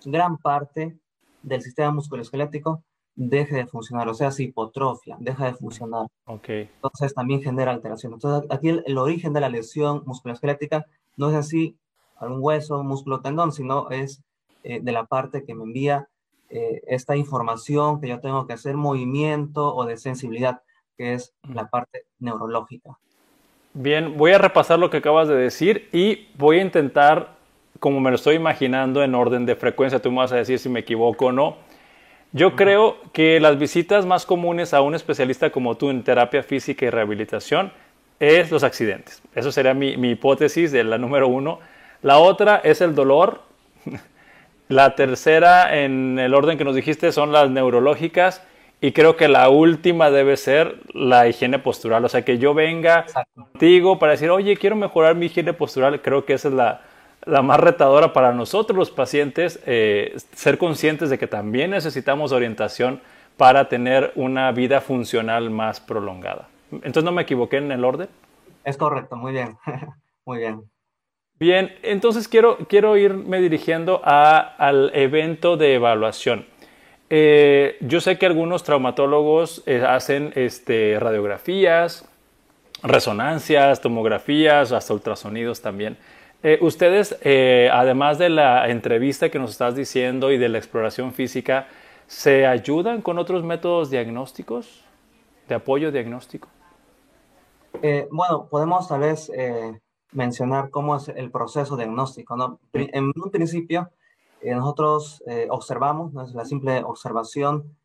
gran 0.06 0.38
parte 0.38 1.00
del 1.42 1.62
sistema 1.64 1.92
musculoesquelético 1.92 2.84
deje 3.20 3.58
de 3.58 3.68
funcionar, 3.68 4.08
o 4.08 4.14
sea, 4.14 4.32
si 4.32 4.46
hipotrofia, 4.46 5.18
deja 5.20 5.48
de 5.48 5.54
funcionar. 5.54 6.08
Okay. 6.26 6.70
Entonces 6.76 7.14
también 7.14 7.42
genera 7.42 7.72
alteración. 7.72 8.14
Entonces 8.14 8.50
aquí 8.50 8.70
el, 8.70 8.98
origen 8.98 9.34
de 9.34 9.42
la 9.42 9.50
lesión 9.50 10.04
musculoesquelética 10.06 10.86
no 11.18 11.30
es 11.30 11.36
así 11.36 11.76
algún 12.16 12.40
hueso, 12.42 12.82
músculo, 12.82 13.20
tendón, 13.20 13.52
sino 13.52 13.90
es 13.90 14.24
eh, 14.64 14.80
de 14.82 14.92
la 14.94 15.06
parte 15.06 15.44
que 15.44 15.54
me 15.54 15.66
envía 15.66 16.08
eh, 16.50 16.82
esta 16.88 17.18
información 17.18 18.00
que 18.00 18.08
yo 18.08 18.22
tengo 18.22 18.48
que 18.48 18.54
hacer 18.54 18.78
movimiento 18.78 19.76
o 19.76 19.86
de 19.86 19.98
sensibilidad, 19.98 20.62
que 20.98 21.14
es 21.14 21.34
la 21.54 21.68
parte 21.68 22.04
neurológica. 22.20 22.98
Bien, 23.74 24.18
voy 24.18 24.32
a 24.32 24.38
repasar 24.38 24.80
lo 24.80 24.90
que 24.90 24.98
acabas 24.98 25.28
de 25.28 25.36
decir 25.36 25.90
y 25.92 26.30
voy 26.38 26.60
a 26.60 26.62
intentar, 26.62 27.36
como 27.82 28.00
me 28.00 28.12
lo 28.12 28.16
estoy 28.16 28.36
imaginando, 28.36 29.04
en 29.04 29.14
orden 29.14 29.46
de 29.46 29.58
frecuencia, 29.58 30.02
tú 30.02 30.10
me 30.10 30.18
vas 30.18 30.32
a 30.32 30.38
decir 30.38 30.58
si 30.58 30.70
me 30.70 30.80
equivoco 30.80 31.26
o 31.26 31.32
no 31.34 31.69
yo 32.32 32.56
creo 32.56 32.98
que 33.12 33.40
las 33.40 33.58
visitas 33.58 34.06
más 34.06 34.26
comunes 34.26 34.74
a 34.74 34.82
un 34.82 34.94
especialista 34.94 35.50
como 35.50 35.76
tú 35.76 35.90
en 35.90 36.04
terapia 36.04 36.44
física 36.44 36.86
y 36.86 36.90
rehabilitación 36.90 37.72
es 38.20 38.52
los 38.52 38.64
accidentes. 38.64 39.24
Eso 39.34 39.52
sería 39.52 39.74
mi, 39.74 39.94
hipótesis 39.94 40.72
de 40.72 40.84
la 40.84 40.98
número 40.98 41.28
uno. 41.28 41.60
La 42.02 42.20
otra 42.20 42.62
es 42.64 42.82
el 42.82 42.96
dolor. 42.96 43.42
La 44.68 44.94
tercera, 44.94 45.80
en 45.82 46.20
el 46.20 46.36
orden 46.36 46.60
que 46.60 46.64
nos 46.64 46.76
dijiste, 46.76 47.12
son 47.12 47.32
las 47.32 47.50
neurológicas. 47.50 48.44
Y 48.82 48.92
creo 48.92 49.18
que 49.18 49.28
la 49.28 49.50
última 49.50 50.12
debe 50.12 50.38
ser 50.38 50.76
la 50.94 51.28
higiene 51.28 51.58
postural. 51.58 52.06
O 52.06 52.10
sea, 52.10 52.22
que 52.24 52.38
yo 52.38 52.54
venga 52.54 53.08
contigo 53.34 53.98
para 53.98 54.12
decir, 54.12 54.30
oye, 54.30 54.56
quiero 54.58 54.76
mejorar 54.76 55.16
mi 55.16 55.26
higiene 55.26 55.54
postural. 55.54 56.00
Creo 56.04 56.24
que 56.24 56.34
esa 56.34 56.50
es 56.50 56.54
la, 56.54 56.82
la 57.26 57.42
más 57.42 57.60
retadora 57.60 58.14
para 58.14 58.34
nosotros 58.34 58.78
los 58.78 58.92
pacientes, 58.92 59.60
eh, 59.66 60.16
ser 60.34 60.58
conscientes 60.58 61.10
de 61.10 61.18
que 61.18 61.28
también 61.28 61.72
necesitamos 61.72 62.32
orientación 62.32 63.02
para 63.38 63.70
tener 63.70 64.12
una 64.16 64.52
vida 64.52 64.82
funcional 64.82 65.50
más 65.50 65.80
prolongada. 65.80 66.48
Entonces, 66.72 67.04
¿no 67.04 67.12
me 67.12 67.24
equivoqué 67.24 67.58
en 67.58 67.72
el 67.72 67.84
orden? 67.84 68.10
Es 68.64 68.78
correcto, 68.78 69.16
muy 69.16 69.32
bien, 69.32 69.58
muy 70.26 70.40
bien. 70.40 70.64
Bien, 71.40 71.74
entonces 71.84 72.28
quiero, 72.28 72.58
quiero 72.68 72.98
irme 72.98 73.40
dirigiendo 73.40 74.02
al 74.04 74.92
evento 74.94 75.56
de 75.56 75.76
evaluación. 75.76 76.46
Eh, 77.10 77.78
yo 77.80 78.02
sé 78.02 78.18
que 78.18 78.26
algunos 78.26 78.64
traumatólogos 78.64 79.64
eh, 79.66 79.82
hacen 79.88 80.34
este, 80.36 81.00
radiografías, 81.00 82.08
resonancias, 82.84 83.82
tomografías, 83.82 84.74
hasta 84.74 84.94
ultrasonidos 84.94 85.62
también. 85.62 85.98
Eh, 86.42 86.58
ustedes, 86.62 87.18
además 87.72 88.18
de 88.18 88.30
la 88.30 88.70
entrevista 88.70 89.30
que 89.30 89.40
nos 89.40 89.52
estás 89.52 89.76
diciendo 89.76 90.32
y 90.32 90.38
de 90.38 90.50
la 90.50 90.58
exploración 90.58 91.14
física, 91.14 91.68
¿se 92.08 92.46
ayudan 92.46 93.02
con 93.02 93.20
otros 93.20 93.44
métodos 93.44 93.90
diagnósticos, 93.90 94.86
de 95.48 95.56
apoyo 95.56 95.92
diagnóstico? 95.92 96.48
bueno, 98.12 98.48
podemos 98.50 98.88
tal 98.88 99.02
vez 99.02 99.32
mencionar 100.12 100.70
cómo 100.70 100.96
es 100.96 101.10
el 101.10 101.32
proceso 101.32 101.76
diagnóstico. 101.78 102.36
¿no? 102.36 102.60
En 102.74 103.06
un 103.16 103.32
principio, 103.32 103.92
eh, 104.42 104.56
nosotros 104.56 105.24
eh, 105.28 105.48
observamos, 105.50 106.14
¿no? 106.14 106.24
es 106.24 106.34
la 106.34 106.46
simple 106.46 106.84
observación, 106.84 107.76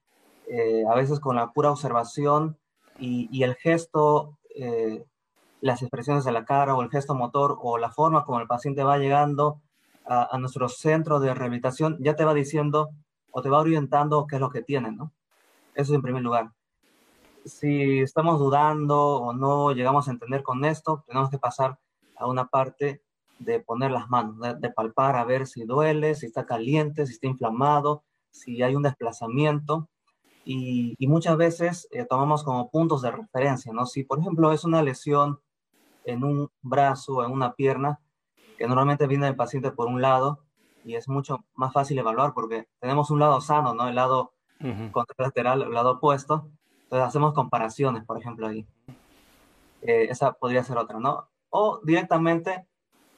eh, 0.49 0.85
a 0.89 0.95
veces 0.95 1.21
con 1.21 1.37
la 1.37 1.53
pura 1.53 1.71
observación 1.71 2.59
y, 2.99 3.29
y 3.31 3.43
el 3.43 3.55
gesto, 3.57 4.39
las 5.65 5.81
expresiones 5.81 6.25
de 6.25 6.33
la 6.33 6.45
cara 6.45 6.75
o 6.75 6.83
el 6.83 6.91
gesto 6.91 7.15
motor 7.15 7.57
o 7.63 7.79
la 7.79 7.91
forma 7.91 8.27
como 8.27 8.39
el 8.39 8.47
paciente 8.47 8.85
va 8.85 8.99
llegando 8.99 9.63
a, 10.05 10.37
nuestro 10.37 10.69
centro 10.69 11.21
de 11.21 11.33
rehabilitación, 11.33 11.97
ya 12.01 12.15
te 12.15 12.27
va 12.27 12.35
diciendo 12.35 12.91
o 13.31 13.41
te 13.41 13.49
va 13.49 13.61
orientando 13.61 14.27
qué 14.27 14.37
es 14.37 14.41
lo 14.43 14.51
que 14.51 14.61
tiene, 14.61 14.93
¿no? 14.93 15.11
Eso 15.75 15.93
es 15.93 15.97
en 15.97 16.03
primer 16.03 16.21
lugar. 16.21 16.53
Si 17.47 18.01
estamos 18.01 18.39
dudando 18.39 19.23
o 19.23 19.33
no 19.33 19.73
llegamos 19.73 20.07
a 20.07 20.11
entender 20.11 20.43
con 20.43 20.67
esto, 20.67 21.03
tenemos 21.07 21.31
que 21.31 21.39
pasar 21.39 21.79
a 22.19 22.27
una 22.27 22.47
parte 22.49 23.03
de 23.39 23.59
poner 23.61 23.91
las 23.91 24.11
manos, 24.11 24.37
de, 24.61 24.71
palpar 24.71 25.17
a 25.17 25.25
ver 25.25 25.47
si 25.47 25.65
duele, 25.65 26.15
si 26.15 26.27
está 26.27 26.45
caliente, 26.45 27.07
si 27.07 27.15
está 27.15 27.27
inflamado, 27.27 28.05
si 28.31 28.63
hay 28.63 28.77
un 28.77 28.83
desplazamiento. 28.83 29.89
Y, 30.45 30.95
muchas 31.07 31.39
veces 31.39 31.89
eh, 31.91 32.05
tomamos 32.05 32.45
como 32.45 32.71
puntos 32.71 33.01
de 33.01 33.13
referencia, 33.13 33.73
¿no? 33.73 33.87
Si, 33.87 34.05
por 34.05 34.19
ejemplo, 34.19 34.53
es 34.53 34.65
una 34.65 34.83
lesión 34.83 35.41
en 36.05 36.25
un 36.25 36.51
brazo 36.63 37.25
en 37.25 37.33
una 37.33 37.55
pierna, 37.55 38.01
que 38.59 38.67
normalmente 38.67 39.07
viene 39.07 39.29
el 39.29 39.37
paciente 39.37 39.71
por 39.71 39.89
un 39.89 40.01
lado 40.01 40.41
y 40.85 40.95
es 40.97 41.09
mucho 41.09 41.45
más 41.55 41.73
fácil 41.73 41.99
evaluar 41.99 42.35
porque 42.35 42.69
tenemos 42.79 43.11
un 43.11 43.19
lado 43.19 43.41
sano, 43.41 43.75
¿no? 43.75 43.89
El 43.89 43.95
lado 43.95 44.33
contralateral, 44.93 45.63
el 45.63 45.73
lado 45.73 45.93
opuesto. 45.93 46.49
Entonces 46.85 47.09
hacemos 47.09 47.35
comparaciones, 47.35 48.05
por 48.05 48.19
ejemplo, 48.19 48.47
ahí. 48.47 48.67
Eh, 49.83 50.07
esa 50.11 50.33
podría 50.33 50.65
ser 50.65 50.79
otra, 50.79 50.99
¿no? 50.99 51.29
O 51.51 51.81
directamente 51.83 52.67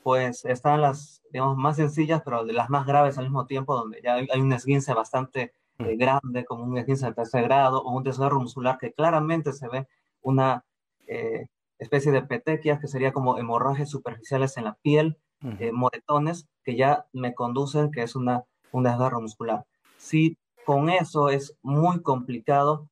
pues 0.03 0.45
están 0.45 0.81
las, 0.83 1.21
digamos, 1.33 1.57
más 1.57 1.75
sencillas, 1.75 2.23
pero 2.25 2.45
de 2.45 2.53
las 2.53 2.71
más 2.71 2.87
graves 2.87 3.19
al 3.19 3.25
mismo 3.25 3.47
tiempo, 3.47 3.75
donde 3.75 4.01
ya 4.03 4.15
hay, 4.15 4.41
un 4.41 4.53
esguince 4.53 4.95
bastante 4.95 5.53
eh, 5.81 5.97
grande, 5.97 6.45
como 6.45 6.63
un 6.63 6.79
esguince 6.79 7.07
de 7.07 7.13
tercer 7.13 7.43
grado, 7.43 7.83
o 7.83 7.91
un 7.91 8.05
desgarro 8.05 8.39
muscular 8.39 8.79
que 8.79 8.93
claramente 8.93 9.53
se 9.53 9.69
ve 9.69 9.89
una 10.23 10.65
eh, 11.09 11.49
especie 11.79 12.13
de 12.13 12.23
petequias, 12.23 12.81
que 12.81 12.89
sería 12.89 13.13
como 13.13 13.39
hemorragias 13.39 13.91
superficiales 13.91 14.57
en 14.57 14.65
la 14.65 14.75
piel, 14.75 15.19
eh, 15.59 15.71
moretones, 15.73 16.49
que 16.65 16.77
ya 16.77 17.07
me 17.13 17.35
conducen 17.35 17.91
que 17.91 18.03
es 18.03 18.17
una, 18.17 18.45
un 18.73 18.85
desgarro 18.85 19.21
muscular. 19.21 19.65
Si 19.99 20.39
con 20.65 20.91
eso 20.91 21.29
es 21.29 21.57
muy 21.63 22.03
complicado 22.03 22.89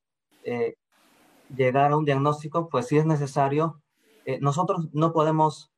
llegar 1.55 1.91
a 1.91 1.97
un 1.97 2.05
diagnóstico, 2.05 2.69
pues 2.69 2.87
sí 2.87 2.97
es 2.97 3.05
necesario. 3.05 3.81
nosotros 4.39 4.89
no 4.93 5.11
podemos 5.11 5.71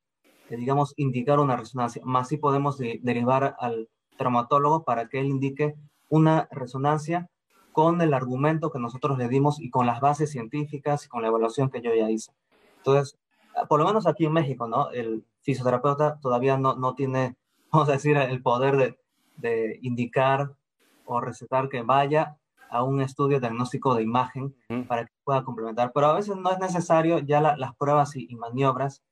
digamos, 0.56 0.94
indicar 0.96 1.40
una 1.40 1.56
resonancia, 1.56 2.02
más 2.04 2.28
si 2.28 2.38
podemos 2.38 2.78
derivar 2.78 3.56
al 3.58 3.88
traumatólogo 4.16 4.84
para 4.84 5.08
que 5.08 5.20
él 5.20 5.26
indique 5.26 5.74
una 6.08 6.48
resonancia 6.50 7.28
con 7.72 8.00
el 8.00 8.14
argumento 8.14 8.70
que 8.70 8.78
nosotros 8.78 9.18
le 9.18 9.28
dimos 9.28 9.60
y 9.60 9.70
con 9.70 9.86
las 9.86 10.00
bases 10.00 10.30
científicas 10.30 11.04
y 11.04 11.08
con 11.08 11.22
la 11.22 11.28
evaluación 11.28 11.70
que 11.70 11.82
yo 11.82 11.94
ya 11.94 12.10
hice. 12.10 12.32
Entonces, 12.78 13.18
por 13.68 13.80
lo 13.80 13.86
menos 13.86 14.06
aquí 14.06 14.24
en 14.26 14.32
México, 14.32 14.66
¿no? 14.66 14.90
El 14.90 15.24
fisioterapeuta 15.42 16.18
todavía 16.20 16.56
no, 16.56 16.74
no 16.74 16.94
tiene, 16.94 17.36
vamos 17.72 17.88
a 17.88 17.92
decir, 17.92 18.16
el 18.16 18.42
poder 18.42 18.76
de, 18.76 18.98
de 19.36 19.78
indicar 19.82 20.52
o 21.04 21.20
recetar 21.20 21.68
que 21.68 21.82
vaya 21.82 22.36
a 22.70 22.82
un 22.82 23.00
estudio 23.00 23.40
diagnóstico 23.40 23.94
de 23.94 24.02
imagen 24.02 24.54
para 24.86 25.06
que 25.06 25.12
pueda 25.24 25.42
complementar. 25.42 25.90
Pero 25.94 26.08
a 26.08 26.14
veces 26.14 26.36
no 26.36 26.50
es 26.50 26.58
necesario, 26.58 27.18
ya 27.18 27.40
las 27.40 27.74
pruebas 27.76 28.14
y, 28.16 28.26
y 28.28 28.36
maniobras 28.36 29.02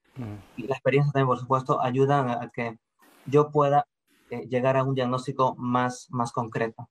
y 0.57 0.67
la 0.67 0.75
experiencia 0.75 1.13
también, 1.13 1.29
por 1.29 1.39
supuesto, 1.39 1.81
ayudan 1.83 2.31
a 2.31 2.51
que 2.51 2.79
yo 3.27 3.51
pueda 3.51 3.87
eh, 4.31 4.47
llegar 4.49 4.77
a 4.77 4.85
un 4.85 4.95
diagnóstico 4.95 5.55
más, 5.57 6.09
más 6.11 6.33
concreto. 6.33 6.89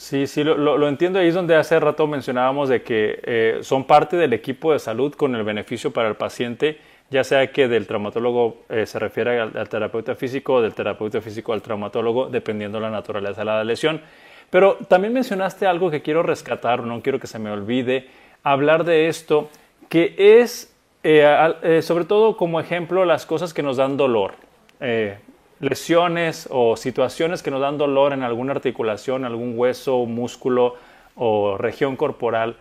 Sí, 0.00 0.26
sí, 0.26 0.42
lo, 0.42 0.56
lo, 0.56 0.88
entiendo. 0.88 1.18
Ahí 1.18 1.28
es 1.28 1.34
donde 1.34 1.54
hace 1.54 1.78
rato 1.78 2.06
mencionábamos 2.06 2.70
de 2.70 2.82
que 2.82 3.20
eh, 3.22 3.58
son 3.60 3.84
parte 3.84 4.16
del 4.16 4.32
equipo 4.32 4.72
de 4.72 4.78
salud 4.78 5.12
con 5.12 5.34
el 5.34 5.44
beneficio 5.44 5.90
para 5.90 6.08
el 6.08 6.14
paciente, 6.14 6.78
ya 7.10 7.22
sea 7.22 7.52
que 7.52 7.68
del 7.68 7.86
traumatólogo 7.86 8.62
eh, 8.70 8.86
se 8.86 8.98
refiere 8.98 9.38
al, 9.38 9.68
terapeuta 9.68 10.14
físico 10.14 10.54
o 10.54 10.62
del 10.62 10.72
terapeuta 10.72 11.20
físico 11.20 11.52
al 11.52 11.60
traumatólogo, 11.60 12.30
dependiendo 12.30 12.78
de 12.78 12.82
la 12.84 12.90
naturaleza 12.90 13.42
de 13.42 13.44
la 13.44 13.62
lesión. 13.62 14.00
Pero 14.48 14.78
también 14.88 15.12
mencionaste 15.12 15.66
algo 15.66 15.90
que 15.90 16.00
quiero 16.00 16.22
rescatar, 16.22 16.82
no 16.82 17.02
quiero 17.02 17.20
que 17.20 17.26
se 17.26 17.38
me 17.38 17.50
olvide, 17.50 18.08
hablar 18.42 18.84
de 18.84 19.08
esto, 19.08 19.50
que 19.90 20.14
es 20.16 20.74
eh, 21.02 21.54
eh, 21.62 21.82
sobre 21.82 22.06
todo 22.06 22.38
como 22.38 22.58
ejemplo 22.58 23.04
las 23.04 23.26
cosas 23.26 23.52
que 23.52 23.62
nos 23.62 23.76
dan 23.76 23.98
dolor, 23.98 24.32
eh, 24.80 25.18
lesiones 25.60 26.48
o 26.50 26.76
situaciones 26.76 27.42
que 27.42 27.50
nos 27.50 27.60
dan 27.60 27.78
dolor 27.78 28.12
en 28.12 28.22
alguna 28.22 28.52
articulación, 28.52 29.24
algún 29.24 29.52
hueso, 29.56 30.04
músculo 30.06 30.76
o 31.14 31.56
región 31.58 31.96
corporal. 31.96 32.56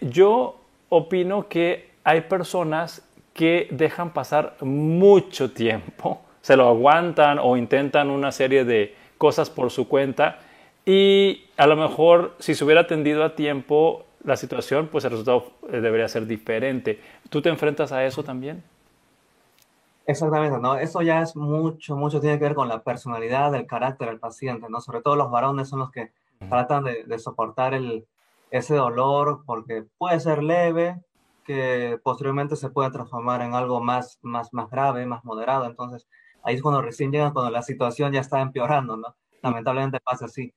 yo 0.00 0.60
opino 0.88 1.48
que 1.48 1.90
hay 2.04 2.22
personas 2.22 3.02
que 3.32 3.68
dejan 3.70 4.12
pasar 4.12 4.56
mucho 4.60 5.52
tiempo, 5.52 6.20
se 6.40 6.56
lo 6.56 6.68
aguantan 6.68 7.38
o 7.38 7.56
intentan 7.56 8.10
una 8.10 8.32
serie 8.32 8.64
de 8.64 8.94
cosas 9.18 9.50
por 9.50 9.70
su 9.70 9.88
cuenta 9.88 10.38
y 10.86 11.44
a 11.56 11.66
lo 11.66 11.76
mejor 11.76 12.34
si 12.38 12.54
se 12.54 12.64
hubiera 12.64 12.82
atendido 12.82 13.22
a 13.24 13.34
tiempo 13.34 14.06
la 14.24 14.36
situación, 14.36 14.88
pues 14.88 15.04
el 15.04 15.12
resultado 15.12 15.52
eh, 15.70 15.80
debería 15.80 16.08
ser 16.08 16.26
diferente. 16.26 17.00
¿Tú 17.28 17.40
te 17.40 17.48
enfrentas 17.48 17.92
a 17.92 18.04
eso 18.04 18.22
también? 18.22 18.62
Exactamente, 20.10 20.58
¿no? 20.58 20.76
Eso 20.76 21.02
ya 21.02 21.22
es 21.22 21.36
mucho, 21.36 21.96
mucho 21.96 22.20
tiene 22.20 22.36
que 22.36 22.44
ver 22.44 22.56
con 22.56 22.66
la 22.66 22.82
personalidad, 22.82 23.54
el 23.54 23.68
carácter 23.68 24.08
del 24.08 24.18
paciente, 24.18 24.66
¿no? 24.68 24.80
Sobre 24.80 25.02
todo 25.02 25.14
los 25.14 25.30
varones 25.30 25.68
son 25.68 25.78
los 25.78 25.92
que 25.92 26.10
tratan 26.48 26.82
de, 26.82 27.18
soportar 27.20 27.74
el, 27.74 28.08
ese 28.50 28.74
dolor 28.74 29.44
porque 29.46 29.84
puede 29.98 30.18
ser 30.18 30.42
leve, 30.42 31.00
que 31.44 32.00
posteriormente 32.02 32.56
se 32.56 32.70
puede 32.70 32.90
transformar 32.90 33.40
en 33.42 33.54
algo 33.54 33.80
más, 33.80 34.18
más, 34.22 34.52
más 34.52 34.68
grave, 34.68 35.06
más 35.06 35.24
moderado. 35.24 35.66
Entonces, 35.66 36.08
ahí 36.42 36.56
es 36.56 36.62
cuando 36.62 36.82
recién 36.82 37.12
llegan, 37.12 37.32
cuando 37.32 37.52
la 37.52 37.62
situación 37.62 38.12
ya 38.12 38.20
está 38.20 38.40
empeorando, 38.40 38.96
¿no? 38.96 39.14
Lamentablemente 39.42 40.00
pasa 40.00 40.24
así. 40.24 40.52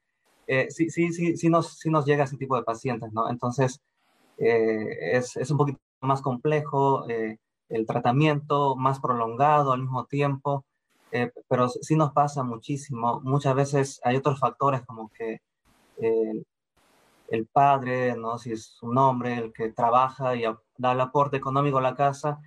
Eh, 0.48 0.66
sí, 0.72 0.90
sí, 0.90 1.14
sí, 1.14 1.38
sí 1.38 1.50
nos, 1.50 1.78
sí 1.78 1.92
nos 1.92 2.06
llega 2.08 2.24
ese 2.24 2.38
tipo 2.38 2.56
de 2.56 2.64
pacientes, 2.64 3.14
¿no? 3.14 3.30
Entonces, 3.30 3.80
eh, 4.40 5.16
es, 5.16 5.38
es, 5.38 5.52
un 5.52 5.58
poquito 5.58 5.80
más 6.02 6.24
complejo 6.24 7.08
eh, 7.08 7.38
el 7.74 7.86
tratamiento, 7.86 8.76
más 8.76 9.00
prolongado 9.00 9.74
al 9.74 9.82
mismo 9.82 10.06
tiempo, 10.06 10.66
pero 11.48 11.70
sí 11.70 11.96
nos 11.96 12.12
pasa 12.12 12.44
muchísimo. 12.44 13.22
Muchas 13.22 13.56
veces 13.56 14.02
hay 14.04 14.16
otros 14.16 14.40
factores 14.40 14.82
como 14.82 15.10
que 15.10 15.42
el 17.30 17.48
padre, 17.52 18.16
¿no? 18.16 18.38
Si 18.38 18.52
es 18.52 18.82
un 18.82 18.98
hombre, 18.98 19.38
el 19.38 19.54
que 19.54 19.70
trabaja 19.70 20.36
y 20.36 20.44
da 20.78 20.92
el 20.92 21.02
aporte 21.02 21.38
económico 21.38 21.78
a 21.78 21.82
la 21.82 21.96
casa, 21.96 22.40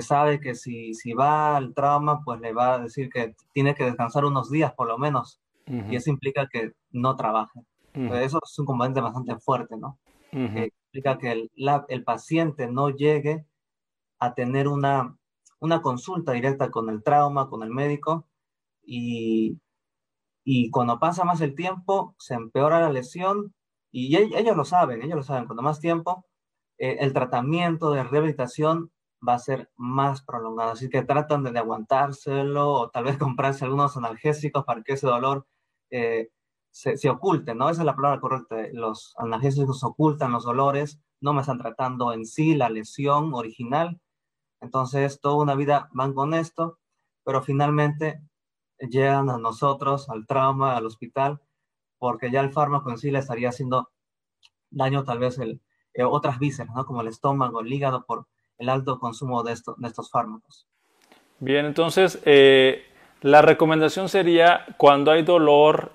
sabe 0.00 0.40
que 0.40 0.54
si, 0.54 0.94
si 0.94 1.12
va 1.12 1.56
al 1.56 1.74
trauma, 1.74 2.22
pues 2.24 2.40
le 2.40 2.52
va 2.52 2.74
a 2.74 2.78
decir 2.78 3.10
que 3.10 3.34
tiene 3.52 3.74
que 3.74 3.84
descansar 3.84 4.24
unos 4.24 4.50
días 4.50 4.72
por 4.74 4.88
lo 4.88 4.98
menos 4.98 5.40
y 5.66 5.96
eso 5.96 6.10
implica 6.10 6.48
que 6.48 6.72
no 6.92 7.16
trabaje. 7.16 7.60
Eso 7.92 8.38
es 8.44 8.58
un 8.58 8.66
componente 8.66 9.00
bastante 9.00 9.36
fuerte, 9.38 9.76
¿no? 9.76 9.98
implica 10.32 11.18
que 11.18 11.32
el, 11.32 11.50
el, 11.88 12.04
paciente 12.04 12.66
no 12.66 12.90
llegue 12.90 13.46
a 14.18 14.34
tener 14.34 14.68
una, 14.68 15.16
una 15.60 15.82
consulta 15.82 16.32
directa 16.32 16.70
con 16.70 16.88
el 16.90 17.02
trauma, 17.02 17.48
con 17.48 17.62
el 17.62 17.70
médico, 17.70 18.26
y, 18.82 19.60
y 20.44 20.70
cuando 20.70 20.98
pasa 20.98 21.24
más 21.24 21.40
el 21.40 21.54
tiempo, 21.54 22.14
se 22.18 22.34
empeora 22.34 22.80
la 22.80 22.90
lesión 22.90 23.54
y 23.90 24.16
ellos 24.16 24.56
lo 24.56 24.64
saben, 24.64 25.02
ellos 25.02 25.16
lo 25.16 25.22
saben, 25.22 25.46
cuando 25.46 25.62
más 25.62 25.80
tiempo, 25.80 26.26
eh, 26.78 26.98
el 27.00 27.12
tratamiento 27.12 27.90
de 27.90 28.04
rehabilitación 28.04 28.92
va 29.26 29.34
a 29.34 29.38
ser 29.38 29.70
más 29.76 30.22
prolongado. 30.22 30.72
Así 30.72 30.88
que 30.90 31.02
tratan 31.02 31.42
de, 31.44 31.58
aguantárselo 31.58 32.70
o 32.70 32.90
tal 32.90 33.04
vez 33.04 33.18
comprarse 33.18 33.64
algunos 33.64 33.96
analgésicos 33.96 34.64
para 34.64 34.82
que 34.82 34.94
ese 34.94 35.06
dolor 35.06 35.46
eh, 35.90 36.30
se, 36.70 36.96
se, 36.96 37.08
oculte, 37.08 37.54
¿no? 37.54 37.70
Esa 37.70 37.82
es 37.82 37.86
la 37.86 37.96
palabra 37.96 38.20
correcta. 38.20 38.56
Los 38.72 39.14
analgésicos 39.18 39.82
ocultan 39.82 40.32
los 40.32 40.44
dolores, 40.44 41.00
no 41.20 41.32
me 41.32 41.40
están 41.40 41.58
tratando 41.58 42.12
en 42.12 42.26
sí 42.26 42.54
la 42.54 42.68
lesión 42.68 43.32
original. 43.34 44.00
Entonces, 44.66 45.20
toda 45.20 45.36
una 45.36 45.54
vida 45.54 45.88
van 45.92 46.12
con 46.12 46.34
esto, 46.34 46.80
pero 47.24 47.40
finalmente 47.40 48.20
llegan 48.80 49.30
a 49.30 49.38
nosotros, 49.38 50.10
al 50.10 50.26
trauma, 50.26 50.76
al 50.76 50.86
hospital, 50.86 51.40
porque 51.98 52.32
ya 52.32 52.40
el 52.40 52.52
fármaco 52.52 52.90
en 52.90 52.98
sí 52.98 53.12
le 53.12 53.20
estaría 53.20 53.50
haciendo 53.50 53.90
daño 54.70 55.04
tal 55.04 55.20
vez 55.20 55.38
el, 55.38 55.60
eh, 55.94 56.02
otras 56.02 56.40
vísceras, 56.40 56.74
¿no? 56.74 56.84
como 56.84 57.00
el 57.00 57.06
estómago, 57.06 57.60
el 57.60 57.72
hígado, 57.72 58.04
por 58.06 58.26
el 58.58 58.68
alto 58.68 58.98
consumo 58.98 59.44
de, 59.44 59.52
estos 59.52 60.10
fármacos. 60.10 60.66
Bien, 61.38 61.64
entonces 61.64 62.20
eh, 62.24 62.86
la 63.20 63.42
recomendación 63.42 64.08
sería 64.08 64.66
cuando 64.78 65.12
hay 65.12 65.22
dolor 65.22 65.92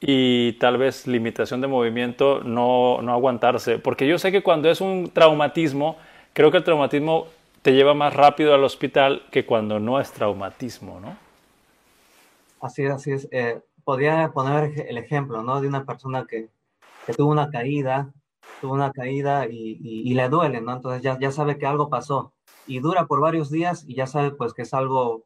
y 0.00 0.54
tal 0.54 0.76
vez 0.76 1.06
limitación 1.06 1.60
de 1.60 1.68
movimiento, 1.68 2.40
no, 2.42 3.00
no 3.00 3.12
aguantarse, 3.12 3.78
porque 3.78 4.08
yo 4.08 4.18
sé 4.18 4.32
que 4.32 4.42
cuando 4.42 4.68
es 4.68 4.80
un 4.80 5.08
traumatismo, 5.10 5.98
creo 6.32 6.50
que 6.50 6.56
el 6.56 6.64
traumatismo 6.64 7.28
te 7.62 7.72
lleva 7.72 7.94
más 7.94 8.14
rápido 8.14 8.54
al 8.54 8.64
hospital 8.64 9.26
que 9.30 9.46
cuando 9.46 9.80
no 9.80 10.00
es 10.00 10.12
traumatismo, 10.12 11.00
¿no? 11.00 11.16
Así 12.60 12.84
es, 12.84 12.90
así 12.90 13.12
es. 13.12 13.28
Eh, 13.30 13.62
podría 13.84 14.32
poner 14.32 14.86
el 14.88 14.98
ejemplo, 14.98 15.42
¿no? 15.42 15.60
De 15.60 15.68
una 15.68 15.84
persona 15.84 16.26
que, 16.26 16.50
tuvo 17.16 17.30
una 17.30 17.50
caída, 17.50 18.12
tuvo 18.60 18.74
una 18.74 18.92
caída 18.92 19.46
y, 19.48 20.12
le 20.12 20.28
duele, 20.28 20.60
¿no? 20.60 20.72
Entonces 20.72 21.02
ya, 21.02 21.18
ya 21.18 21.30
sabe 21.30 21.58
que 21.58 21.66
algo 21.66 21.88
pasó 21.88 22.32
y 22.66 22.80
dura 22.80 23.06
por 23.06 23.20
varios 23.20 23.50
días 23.50 23.84
y 23.86 23.94
ya 23.94 24.06
sabe 24.06 24.32
pues 24.32 24.52
que 24.52 24.62
es 24.62 24.74
algo 24.74 25.24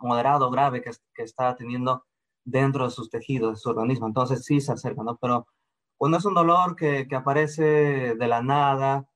moderado, 0.00 0.50
grave 0.50 0.82
que, 0.82 0.90
que 1.14 1.22
está 1.22 1.56
teniendo 1.56 2.04
dentro 2.44 2.84
de 2.84 2.90
sus 2.90 3.10
tejidos, 3.10 3.52
de 3.52 3.56
su 3.56 3.70
organismo. 3.70 4.06
Entonces 4.06 4.44
sí 4.44 4.60
se 4.60 4.72
acerca, 4.72 5.02
¿no? 5.02 5.16
Pero 5.16 5.46
cuando 5.96 6.18
es 6.18 6.24
un 6.24 6.34
dolor 6.34 6.76
que, 6.76 7.06
que 7.08 7.16
aparece 7.16 8.14
de 8.14 8.28
la 8.28 8.42
nada, 8.42 9.06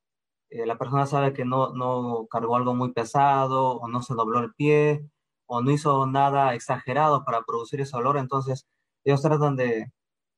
eh, 0.55 0.67
la 0.67 0.79
persona 0.79 1.05
sabe 1.07 1.33
que 1.33 1.45
no, 1.45 1.73
no 1.75 2.29
cargó 2.31 2.55
algo 2.55 2.75
muy 2.77 2.93
pesado 2.93 3.73
o 3.73 3.89
no 3.89 4.03
se 4.03 4.15
dobló 4.15 4.39
el 4.39 4.55
pie 4.55 5.05
o 5.47 5.61
no 5.61 5.73
hizo 5.73 6.07
nada 6.07 6.55
exagerado 6.55 7.25
para 7.25 7.43
producir 7.43 7.81
ese 7.81 7.97
dolor, 7.97 8.17
entonces 8.19 8.69
ellos 9.03 9.21
tratan 9.21 9.57
de, 9.57 9.93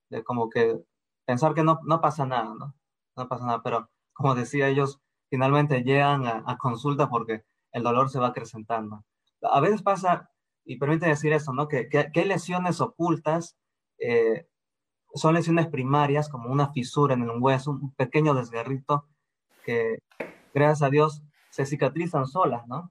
de 0.09 0.25
como 0.25 0.49
que 0.49 0.81
pensar 1.27 1.53
que 1.53 1.63
no, 1.63 1.81
no 1.85 2.01
pasa 2.01 2.25
nada, 2.25 2.55
¿no? 2.59 2.75
No 3.15 3.29
pasa 3.29 3.45
nada, 3.45 3.63
pero 3.63 3.91
como 4.15 4.35
decía, 4.35 4.69
ellos 4.69 5.01
finalmente 5.29 5.83
llegan 5.83 6.27
a, 6.27 6.57
consulta 6.57 7.11
porque 7.11 7.45
el 7.73 7.83
dolor 7.83 8.09
se 8.09 8.19
va 8.19 8.29
acrecentando. 8.29 9.05
A 9.43 9.61
veces 9.61 9.83
pasa, 9.83 10.31
y 10.65 10.79
permite 10.79 11.07
decir 11.07 11.35
eso, 11.35 11.53
¿no? 11.53 11.69
Que, 11.69 11.91
que, 11.91 12.11
hay 12.15 12.25
lesiones 12.25 12.81
ocultas, 12.81 13.59
eh, 13.99 14.49
son 15.15 15.35
lesiones 15.35 15.67
primarias, 15.67 16.31
como 16.31 16.51
una 16.51 16.73
fisura 16.73 17.13
en 17.13 17.23
el 17.25 17.39
hueso, 17.39 17.73
un 17.73 17.95
pequeño 17.95 18.33
desgarrito, 18.33 19.07
que 19.67 19.99
gracias 20.55 20.83
a 20.83 20.91
Dios 20.91 21.23
se 21.51 21.67
cicatrizan 21.67 22.27
solas, 22.27 22.67
¿no? 22.69 22.91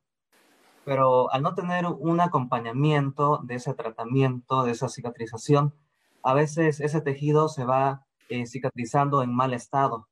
pero 0.86 1.34
al 1.34 1.42
no 1.42 1.56
tener 1.56 1.88
un 1.88 2.22
acompañamiento 2.22 3.42
de 3.44 3.56
ese 3.56 3.74
tratamiento, 3.74 4.64
de 4.64 4.72
esa 4.72 4.88
cicatrización, 4.88 5.74
a 6.22 6.34
veces 6.36 6.80
ese 6.80 7.02
tejido 7.02 7.50
se 7.50 7.66
va 7.66 8.06
eh, 8.30 8.46
cicatrizando 8.46 9.24
en 9.24 9.34
mal 9.34 9.54
estado. 9.54 10.08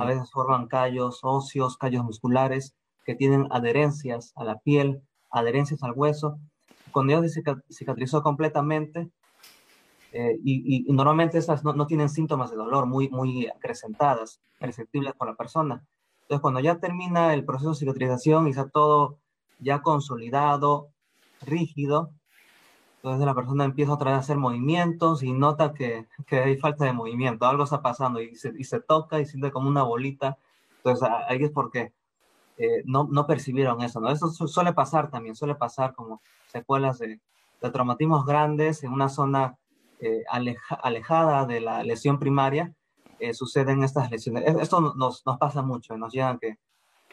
A 0.00 0.04
veces 0.04 0.32
forman 0.32 0.66
callos 0.66 1.20
óseos, 1.22 1.76
callos 1.76 2.02
musculares 2.02 2.74
que 3.04 3.14
tienen 3.14 3.46
adherencias 3.50 4.32
a 4.34 4.42
la 4.42 4.58
piel, 4.58 5.00
adherencias 5.30 5.82
al 5.84 5.92
hueso. 5.94 6.40
Cuando 6.90 7.12
ya 7.12 7.28
se 7.28 7.42
cicatrizó 7.70 8.22
completamente, 8.22 9.10
eh, 10.12 10.40
y, 10.42 10.86
normalmente 10.88 11.38
esas 11.38 11.62
no, 11.62 11.72
no, 11.74 11.86
tienen 11.86 12.08
síntomas 12.08 12.50
de 12.50 12.56
dolor 12.56 12.86
muy, 12.86 13.08
muy 13.10 13.46
acrecentadas, 13.46 14.40
perceptibles 14.58 15.12
por 15.14 15.28
la 15.28 15.36
persona. 15.36 15.84
Entonces, 16.26 16.42
cuando 16.42 16.58
ya 16.58 16.80
termina 16.80 17.34
el 17.34 17.44
proceso 17.44 17.70
de 17.70 17.76
cicatrización 17.76 18.48
y 18.48 18.50
está 18.50 18.68
todo 18.68 19.18
ya 19.60 19.80
consolidado, 19.80 20.88
rígido. 21.40 22.10
Entonces 22.96 23.24
la 23.24 23.34
persona 23.34 23.64
empieza 23.64 23.92
otra 23.92 24.10
vez 24.10 24.16
a 24.16 24.20
hacer 24.22 24.36
movimientos 24.36 25.22
y 25.22 25.32
nota 25.32 25.72
que, 25.72 26.08
que 26.26 26.40
hay 26.40 26.56
falta 26.56 26.84
de 26.84 26.92
movimiento, 26.92 27.46
algo 27.46 27.62
está 27.62 27.80
pasando 27.80 28.20
y 28.20 28.34
se, 28.34 28.52
y 28.58 28.64
se, 28.64 28.80
toca 28.80 29.20
y 29.20 29.26
siente 29.26 29.52
como 29.52 29.68
una 29.68 29.84
bolita. 29.84 30.36
Entonces 30.78 31.08
ahí 31.28 31.44
es 31.44 31.52
porque 31.52 31.92
eh, 32.58 32.82
no, 32.84 33.06
no, 33.08 33.26
percibieron 33.28 33.80
eso, 33.82 34.00
¿no? 34.00 34.10
Eso 34.10 34.28
suele 34.30 34.72
pasar 34.72 35.10
también, 35.10 35.36
suele 35.36 35.54
pasar 35.54 35.94
como 35.94 36.20
secuelas 36.48 36.98
de, 36.98 37.20
de 37.62 37.70
traumatismos 37.70 38.26
grandes 38.26 38.82
en 38.82 38.92
una 38.92 39.08
zona 39.08 39.56
eh, 40.00 40.24
aleja, 40.28 40.74
alejada 40.74 41.46
de 41.46 41.60
la 41.60 41.84
lesión 41.84 42.18
primaria, 42.18 42.74
eh, 43.20 43.34
suceden 43.34 43.82
estas 43.82 44.10
lesiones. 44.10 44.44
Esto 44.60 44.80
nos, 44.80 45.24
nos 45.24 45.38
pasa 45.38 45.62
mucho, 45.62 45.96
nos 45.96 46.12
llegan 46.12 46.38
que 46.38 46.58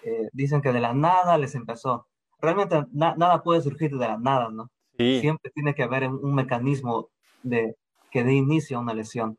eh, 0.03 0.29
dicen 0.33 0.61
que 0.61 0.71
de 0.71 0.79
la 0.79 0.93
nada 0.93 1.37
les 1.37 1.55
empezó 1.55 2.07
realmente 2.43 2.83
nada 2.91 3.41
puede 3.41 3.61
surgir 3.61 3.91
de 3.91 4.05
la 4.05 4.17
nada, 4.17 4.49
¿no? 4.49 4.69
Sí. 4.97 5.21
Siempre 5.21 5.49
tiene 5.51 5.73
que 5.73 5.83
haber 5.83 6.09
un 6.09 6.35
mecanismo 6.35 7.09
de 7.41 7.75
que 8.11 8.23
dé 8.23 8.33
inicio 8.33 8.77
a 8.77 8.81
una 8.81 8.93
lesión. 8.93 9.37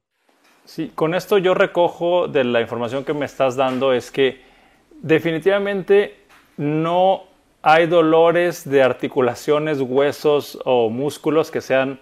Sí, 0.65 0.91
con 0.95 1.15
esto 1.15 1.39
yo 1.39 1.55
recojo 1.55 2.27
de 2.27 2.43
la 2.43 2.63
información 2.63 3.05
que 3.05 3.13
me 3.13 3.27
estás 3.27 3.55
dando 3.55 3.93
es 3.93 4.11
que 4.11 4.41
definitivamente 5.03 6.17
no 6.57 7.25
hay 7.63 7.87
dolores 7.87 8.69
de 8.69 8.83
articulaciones, 8.83 9.81
huesos 9.81 10.59
o 10.65 10.89
músculos 10.89 11.51
que 11.51 11.61
sean 11.61 12.01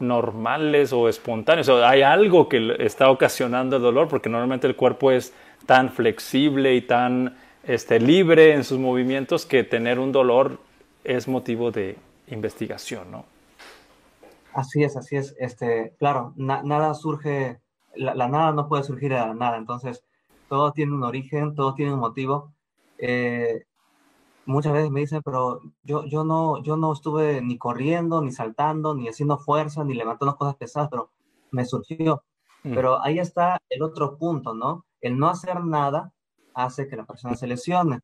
normales 0.00 0.92
o 0.92 1.08
espontáneos. 1.08 1.68
O 1.68 1.84
hay 1.84 2.02
algo 2.02 2.48
que 2.48 2.76
está 2.78 3.10
ocasionando 3.10 3.76
el 3.76 3.82
dolor 3.82 4.08
porque 4.08 4.28
normalmente 4.28 4.66
el 4.66 4.76
cuerpo 4.76 5.10
es 5.10 5.32
tan 5.66 5.90
flexible 5.90 6.74
y 6.74 6.82
tan 6.82 7.36
este, 7.64 8.00
libre 8.00 8.54
en 8.54 8.64
sus 8.64 8.78
movimientos 8.78 9.44
que 9.44 9.64
tener 9.64 9.98
un 9.98 10.12
dolor 10.12 10.58
es 11.04 11.28
motivo 11.28 11.70
de 11.70 11.96
investigación, 12.28 13.10
¿no? 13.10 13.24
Así 14.52 14.82
es, 14.82 14.96
así 14.96 15.16
es. 15.16 15.34
Este, 15.38 15.94
claro, 15.98 16.32
nada 16.36 16.94
surge, 16.94 17.60
la, 17.94 18.14
nada 18.28 18.52
no 18.52 18.68
puede 18.68 18.82
surgir 18.82 19.10
de 19.10 19.16
la 19.16 19.34
nada, 19.34 19.56
entonces 19.56 20.02
todo 20.48 20.72
tiene 20.72 20.94
un 20.94 21.04
origen, 21.04 21.54
todo 21.54 21.74
tiene 21.74 21.92
un 21.94 22.00
motivo. 22.00 22.52
Eh, 22.98 23.64
muchas 24.48 24.72
veces 24.72 24.90
me 24.90 25.00
dicen, 25.00 25.20
pero 25.22 25.60
yo, 25.82 26.04
yo, 26.06 26.24
no, 26.24 26.62
yo 26.62 26.76
no 26.76 26.92
estuve 26.92 27.42
ni 27.42 27.58
corriendo, 27.58 28.22
ni 28.22 28.32
saltando, 28.32 28.94
ni 28.94 29.06
haciendo 29.06 29.38
fuerza, 29.38 29.84
ni 29.84 29.94
levantando 29.94 30.36
cosas 30.36 30.56
pesadas, 30.56 30.88
pero 30.90 31.10
me 31.50 31.64
surgió. 31.66 32.24
Mm. 32.64 32.74
Pero 32.74 33.02
ahí 33.02 33.18
está 33.18 33.60
el 33.68 33.82
otro 33.82 34.16
punto, 34.16 34.54
¿no? 34.54 34.86
El 35.00 35.18
no 35.18 35.28
hacer 35.28 35.64
nada 35.64 36.12
hace 36.54 36.88
que 36.88 36.96
la 36.96 37.04
persona 37.04 37.36
se 37.36 37.46
lesione. 37.46 38.00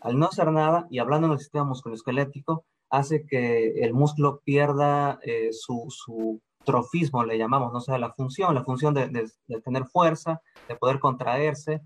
Al 0.00 0.18
no 0.18 0.26
hacer 0.26 0.52
nada, 0.52 0.86
y 0.90 0.98
hablando 0.98 1.28
en 1.28 1.32
el 1.32 1.38
sistema 1.38 1.64
musculoesquelético, 1.64 2.64
hace 2.90 3.26
que 3.26 3.82
el 3.82 3.94
músculo 3.94 4.40
pierda 4.44 5.18
eh, 5.22 5.48
su, 5.52 5.86
su, 5.88 6.40
trofismo, 6.64 7.24
le 7.24 7.38
llamamos, 7.38 7.72
no 7.72 7.80
sea 7.80 7.96
la 7.96 8.12
función, 8.12 8.54
la 8.54 8.64
función 8.64 8.92
de, 8.92 9.08
de, 9.08 9.60
tener 9.62 9.86
fuerza, 9.86 10.42
de 10.68 10.74
poder 10.74 10.98
contraerse. 10.98 11.80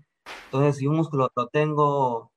Entonces, 0.45 0.77
si 0.77 0.87
un 0.87 0.97
músculo 0.97 1.29
lo 1.35 1.47
tengo 1.47 2.30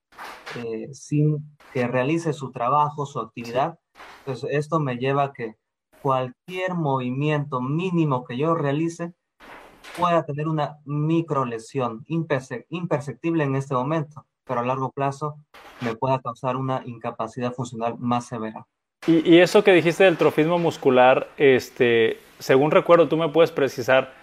eh, 0.57 0.89
sin 0.93 1.57
que 1.73 1.87
realice 1.87 2.33
su 2.33 2.53
trabajo, 2.53 3.07
su 3.07 3.21
actividad, 3.21 3.79
pues 4.25 4.45
esto 4.45 4.81
me 4.81 4.97
lleva 4.97 5.25
a 5.25 5.33
que 5.33 5.57
cualquier 6.03 6.75
movimiento 6.75 7.61
mínimo 7.61 8.25
que 8.25 8.37
yo 8.37 8.55
realice 8.55 9.15
pueda 9.97 10.25
tener 10.25 10.49
una 10.49 10.79
micro 10.85 11.45
lesión 11.45 12.05
imperceptible 12.09 13.45
en 13.45 13.57
este 13.57 13.75
momento, 13.75 14.27
pero 14.45 14.61
a 14.61 14.65
largo 14.65 14.91
plazo 14.93 15.37
me 15.81 15.95
pueda 15.95 16.21
causar 16.21 16.57
una 16.57 16.83
incapacidad 16.85 17.53
funcional 17.53 17.97
más 17.99 18.27
severa. 18.27 18.67
Y, 19.07 19.39
eso 19.39 19.63
que 19.63 19.73
dijiste 19.73 20.05
del 20.05 20.17
trofismo 20.17 20.59
muscular, 20.59 21.29
este, 21.37 22.19
según 22.39 22.71
recuerdo, 22.71 23.07
tú 23.07 23.19
me 23.19 23.29
puedes 23.29 23.51
precisar, 23.51 24.15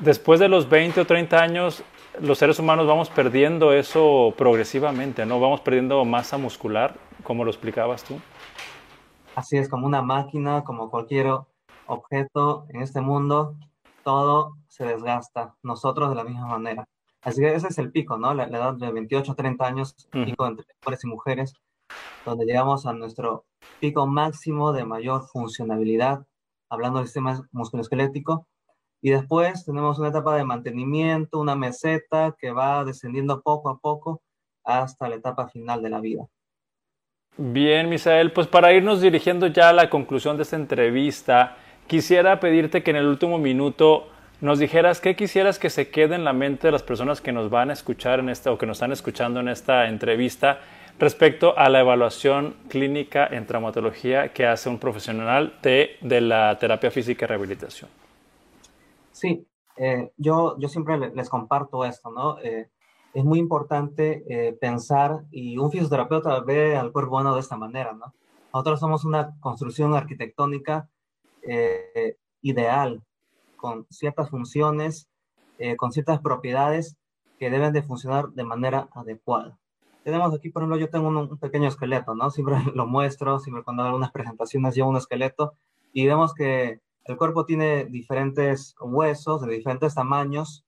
después 0.00 0.40
de 0.40 0.48
los 0.48 0.68
20 0.68 1.00
o 1.00 1.06
30 1.06 1.40
años, 1.40 1.84
los 2.20 2.38
seres 2.38 2.58
humanos 2.58 2.86
vamos 2.86 3.10
perdiendo 3.10 3.72
eso 3.72 4.34
progresivamente, 4.36 5.26
¿no? 5.26 5.40
Vamos 5.40 5.60
perdiendo 5.60 6.04
masa 6.04 6.38
muscular, 6.38 6.94
como 7.22 7.44
lo 7.44 7.50
explicabas 7.50 8.04
tú. 8.04 8.20
Así 9.34 9.56
es, 9.56 9.68
como 9.68 9.86
una 9.86 10.02
máquina, 10.02 10.62
como 10.64 10.90
cualquier 10.90 11.26
objeto 11.86 12.66
en 12.70 12.82
este 12.82 13.00
mundo, 13.00 13.56
todo 14.04 14.56
se 14.68 14.84
desgasta, 14.84 15.56
nosotros 15.62 16.10
de 16.10 16.16
la 16.16 16.24
misma 16.24 16.46
manera. 16.46 16.88
Así 17.22 17.40
que 17.40 17.54
ese 17.54 17.68
es 17.68 17.78
el 17.78 17.90
pico, 17.90 18.18
¿no? 18.18 18.34
La, 18.34 18.44
edad 18.44 18.74
de 18.74 18.92
28 18.92 19.32
a 19.32 19.34
30 19.34 19.66
años, 19.66 19.94
pico 20.10 20.46
entre 20.46 20.66
hombres 20.84 21.04
y 21.04 21.06
mujeres, 21.08 21.54
donde 22.24 22.44
llegamos 22.44 22.86
a 22.86 22.92
nuestro 22.92 23.46
pico 23.80 24.06
máximo 24.06 24.72
de 24.72 24.84
mayor 24.84 25.26
funcionabilidad, 25.26 26.26
hablando 26.68 26.98
del 26.98 27.08
sistema 27.08 27.48
musculoesquelético. 27.50 28.46
Y 29.04 29.10
después 29.10 29.66
tenemos 29.66 29.98
una 29.98 30.08
etapa 30.08 30.34
de 30.34 30.44
mantenimiento, 30.44 31.38
una 31.38 31.54
meseta 31.54 32.34
que 32.38 32.52
va 32.52 32.86
descendiendo 32.86 33.42
poco 33.42 33.68
a 33.68 33.76
poco 33.76 34.22
hasta 34.64 35.10
la 35.10 35.16
etapa 35.16 35.46
final 35.46 35.82
de 35.82 35.90
la 35.90 36.00
vida. 36.00 36.24
Bien, 37.36 37.90
Misael, 37.90 38.32
pues 38.32 38.46
para 38.46 38.72
irnos 38.72 39.02
dirigiendo 39.02 39.46
ya 39.48 39.68
a 39.68 39.72
la 39.74 39.90
conclusión 39.90 40.38
de 40.38 40.44
esta 40.44 40.56
entrevista, 40.56 41.54
quisiera 41.86 42.40
pedirte 42.40 42.82
que 42.82 42.92
en 42.92 42.96
el 42.96 43.04
último 43.04 43.36
minuto 43.36 44.08
nos 44.40 44.58
dijeras 44.58 45.02
qué 45.02 45.14
quisieras 45.14 45.58
que 45.58 45.68
se 45.68 45.90
quede 45.90 46.14
en 46.14 46.24
la 46.24 46.32
mente 46.32 46.68
de 46.68 46.72
las 46.72 46.82
personas 46.82 47.20
que 47.20 47.32
nos 47.32 47.50
van 47.50 47.68
a 47.68 47.74
escuchar 47.74 48.20
en 48.20 48.30
esta 48.30 48.52
o 48.52 48.56
que 48.56 48.64
nos 48.64 48.78
están 48.78 48.92
escuchando 48.92 49.38
en 49.40 49.48
esta 49.48 49.86
entrevista 49.86 50.60
respecto 50.98 51.58
a 51.58 51.68
la 51.68 51.80
evaluación 51.80 52.54
clínica 52.70 53.26
en 53.30 53.44
traumatología 53.44 54.32
que 54.32 54.46
hace 54.46 54.70
un 54.70 54.78
profesional 54.78 55.58
de, 55.60 55.98
de 56.00 56.22
la 56.22 56.58
terapia 56.58 56.90
física 56.90 57.26
y 57.26 57.28
rehabilitación. 57.28 58.03
Sí, 59.24 59.48
eh, 59.78 60.12
yo, 60.18 60.58
yo 60.58 60.68
siempre 60.68 60.98
les 60.98 61.30
comparto 61.30 61.86
esto, 61.86 62.10
¿no? 62.10 62.38
Eh, 62.40 62.68
es 63.14 63.24
muy 63.24 63.38
importante 63.38 64.22
eh, 64.28 64.52
pensar 64.52 65.24
y 65.30 65.56
un 65.56 65.70
fisioterapeuta 65.70 66.40
ve 66.40 66.76
al 66.76 66.92
cuerpo 66.92 67.12
humano 67.12 67.34
de 67.34 67.40
esta 67.40 67.56
manera, 67.56 67.94
¿no? 67.94 68.12
Nosotros 68.52 68.80
somos 68.80 69.06
una 69.06 69.34
construcción 69.40 69.94
arquitectónica 69.94 70.90
ideal, 72.42 73.02
con 73.56 73.86
ciertas 73.90 74.28
funciones, 74.28 75.08
con 75.78 75.92
ciertas 75.92 76.20
propiedades 76.20 76.96
que 77.38 77.50
deben 77.50 77.72
de 77.72 77.82
funcionar 77.82 78.28
de 78.30 78.44
manera 78.44 78.88
adecuada 78.92 79.58
tenemos 80.02 80.34
aquí, 80.34 80.50
por 80.50 80.62
ejemplo, 80.62 80.78
yo 80.78 80.90
tengo 80.90 81.08
un, 81.08 81.38
pequeño 81.38 81.66
esqueleto, 81.66 82.14
¿no? 82.14 82.30
Siempre 82.30 82.56
lo 82.74 82.86
muestro, 82.86 83.38
siempre 83.38 83.64
cuando 83.64 83.82
hago 83.82 83.88
algunas 83.88 84.12
presentaciones 84.12 84.74
llevo 84.74 84.90
un 84.90 84.98
esqueleto 84.98 85.54
y 85.94 86.06
vemos 86.06 86.34
que 86.34 86.80
el 87.04 87.16
cuerpo 87.16 87.44
tiene 87.44 87.84
diferentes 87.84 88.74
huesos 88.80 89.42
de 89.42 89.54
diferentes 89.54 89.94
tamaños 89.94 90.64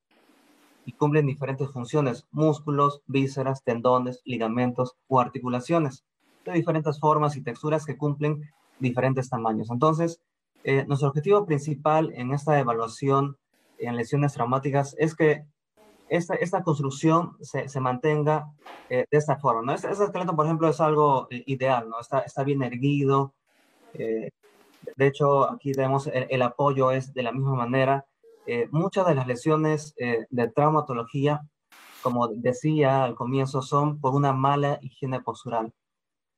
y 0.85 0.92
cumplen 0.92 1.27
diferentes 1.27 1.70
funciones, 1.70 2.27
músculos, 2.31 3.03
vísceras, 3.07 3.64
tendones, 3.64 4.20
ligamentos 4.25 4.96
o 5.09 5.20
articulaciones, 5.20 6.05
de 6.44 6.53
diferentes 6.53 7.01
formas 7.01 7.37
y 7.37 7.42
texturas 7.42 7.85
que 7.87 7.96
cumplen 7.96 8.42
diferentes 8.79 9.29
tamaños. 9.29 9.70
Entonces, 9.70 10.20
eh, 10.62 10.85
nuestro 10.87 11.09
objetivo 11.09 11.46
principal 11.46 12.12
en 12.14 12.33
esta 12.33 12.59
evaluación 12.59 13.37
en 13.79 13.96
lesiones 13.96 14.35
traumáticas 14.35 14.94
es 14.99 15.14
que 15.14 15.44
esta, 16.09 16.62
construcción 16.62 17.37
se, 17.40 17.81
mantenga 17.81 18.53
eh, 18.88 19.07
de 19.11 19.18
esta 19.18 19.37
forma. 19.38 19.62
¿no? 19.62 19.72
Este, 19.72 19.90
este, 19.90 20.05
esqueleto, 20.05 20.37
por 20.37 20.46
ejemplo, 20.46 20.68
es 20.68 20.81
algo 20.81 21.27
eh, 21.31 21.42
ideal, 21.46 21.88
¿no? 21.88 21.99
está, 22.01 22.20
está 22.20 22.44
bien 22.44 22.62
erguido. 22.62 23.35
De 24.96 25.07
hecho, 25.07 25.51
aquí 25.51 25.72
vemos 25.72 26.09
el, 26.12 26.42
apoyo 26.42 26.90
es 26.90 27.12
de 27.14 27.22
la 27.22 27.33
misma 27.33 27.55
manera. 27.55 28.07
muchas 28.70 29.07
de 29.07 29.14
las 29.14 29.27
lesiones 29.27 29.94
de 29.96 30.49
traumatología, 30.49 31.42
como 32.03 32.29
decía 32.29 33.05
al 33.05 33.14
comienzo, 33.14 33.62
son 33.62 34.01
por 34.01 34.14
una 34.14 34.33
mala 34.33 34.79
higiene 34.83 35.20
postural. 35.20 35.72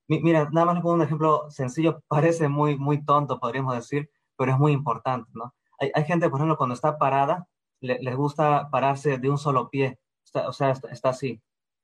mira, 0.09 0.49
nada 0.53 0.67
más 0.67 0.77
le 0.77 0.81
pongo 0.83 0.95
un 0.95 1.03
ejemplo 1.03 1.51
sencillo, 1.51 2.03
parece 2.09 2.49
muy, 2.49 2.79
muy 2.79 3.05
tonto, 3.05 3.39
podríamos 3.41 3.75
decir, 3.75 4.11
pero 4.37 4.53
es 4.53 4.59
muy 4.59 4.73
importante, 4.73 5.31
¿no? 5.35 5.55
Hay, 5.81 6.05
gente, 6.05 6.29
por 6.29 6.39
ejemplo, 6.41 6.57
cuando 6.57 6.75
está 6.75 6.99
parada, 6.99 7.47
les 7.81 8.17
gusta 8.17 8.69
pararse 8.71 9.19
de 9.19 9.31
un 9.31 9.39
solo 9.39 9.71
pie, 9.71 9.99
o 10.35 10.53
sea, 10.53 10.71
está, 10.71 11.11
así. 11.11 11.41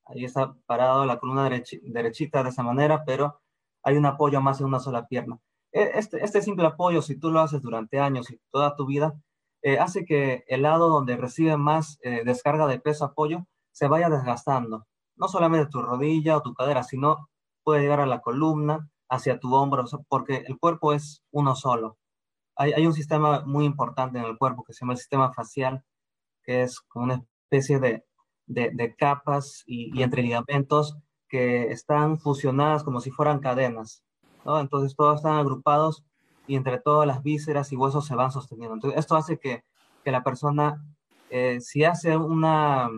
Ahí 0.06 0.24
está 0.24 0.54
parado 0.66 1.06
la 1.06 1.18
columna 1.18 1.48
derechita 1.82 2.42
de 2.42 2.50
esa 2.50 2.62
manera, 2.62 3.04
pero 3.04 3.40
hay 3.82 3.96
un 3.96 4.06
apoyo 4.06 4.40
más 4.40 4.60
en 4.60 4.66
una 4.66 4.80
sola 4.80 5.06
pierna. 5.06 5.38
Este, 5.74 6.24
este 6.24 6.40
simple 6.40 6.66
apoyo, 6.66 7.02
si 7.02 7.18
tú 7.18 7.30
lo 7.30 7.40
haces 7.40 7.60
durante 7.60 7.98
años 7.98 8.30
y 8.30 8.40
toda 8.50 8.76
tu 8.76 8.86
vida, 8.86 9.14
eh, 9.62 9.78
hace 9.78 10.04
que 10.04 10.44
el 10.48 10.62
lado 10.62 10.88
donde 10.88 11.16
recibe 11.16 11.56
más 11.56 11.98
eh, 12.02 12.22
descarga 12.24 12.66
de 12.66 12.80
peso 12.80 13.04
apoyo 13.04 13.46
se 13.72 13.88
vaya 13.88 14.08
desgastando. 14.08 14.86
No 15.16 15.28
solamente 15.28 15.70
tu 15.70 15.82
rodilla 15.82 16.36
o 16.36 16.42
tu 16.42 16.54
cadera, 16.54 16.84
sino 16.84 17.28
puede 17.64 17.82
llegar 17.82 18.00
a 18.00 18.06
la 18.06 18.20
columna, 18.20 18.88
hacia 19.08 19.38
tu 19.38 19.54
hombro, 19.54 19.84
porque 20.08 20.44
el 20.46 20.58
cuerpo 20.58 20.92
es 20.92 21.22
uno 21.30 21.56
solo 21.56 21.98
hay, 22.56 22.86
un 22.86 22.92
sistema 22.92 23.42
muy 23.44 23.64
importante 23.64 24.18
en 24.18 24.24
el 24.24 24.38
cuerpo 24.38 24.64
que 24.64 24.72
se 24.72 24.80
llama 24.80 24.94
el 24.94 24.98
sistema 24.98 25.32
facial, 25.32 25.84
que 26.44 26.62
es 26.62 26.80
como 26.80 27.06
una 27.06 27.24
especie 27.44 27.80
de, 27.80 28.04
de, 28.46 28.94
capas 28.96 29.62
y, 29.66 29.92
ligamentos 29.92 30.96
que 31.28 31.72
están 31.72 32.18
fusionadas 32.18 32.84
como 32.84 33.00
si 33.00 33.10
fueran 33.10 33.40
cadenas. 33.40 34.02
¿No? 34.44 34.60
Entonces 34.60 34.96
todos 34.96 35.16
están 35.16 35.36
agrupados 35.36 36.04
y 36.46 36.56
entre 36.56 36.78
todas 36.78 37.06
las 37.06 37.22
vísceras 37.22 37.72
y 37.72 37.76
huesos 37.76 38.06
se 38.06 38.14
van 38.14 38.30
sosteniendo. 38.30 38.74
Entonces 38.74 39.00
esto 39.00 39.16
hace 39.16 39.38
que, 39.38 39.64
que 40.04 40.10
la 40.10 40.22
persona, 40.22 40.84
eh, 41.30 41.60
si 41.60 41.84
hace 41.84 42.16
una 42.16 42.90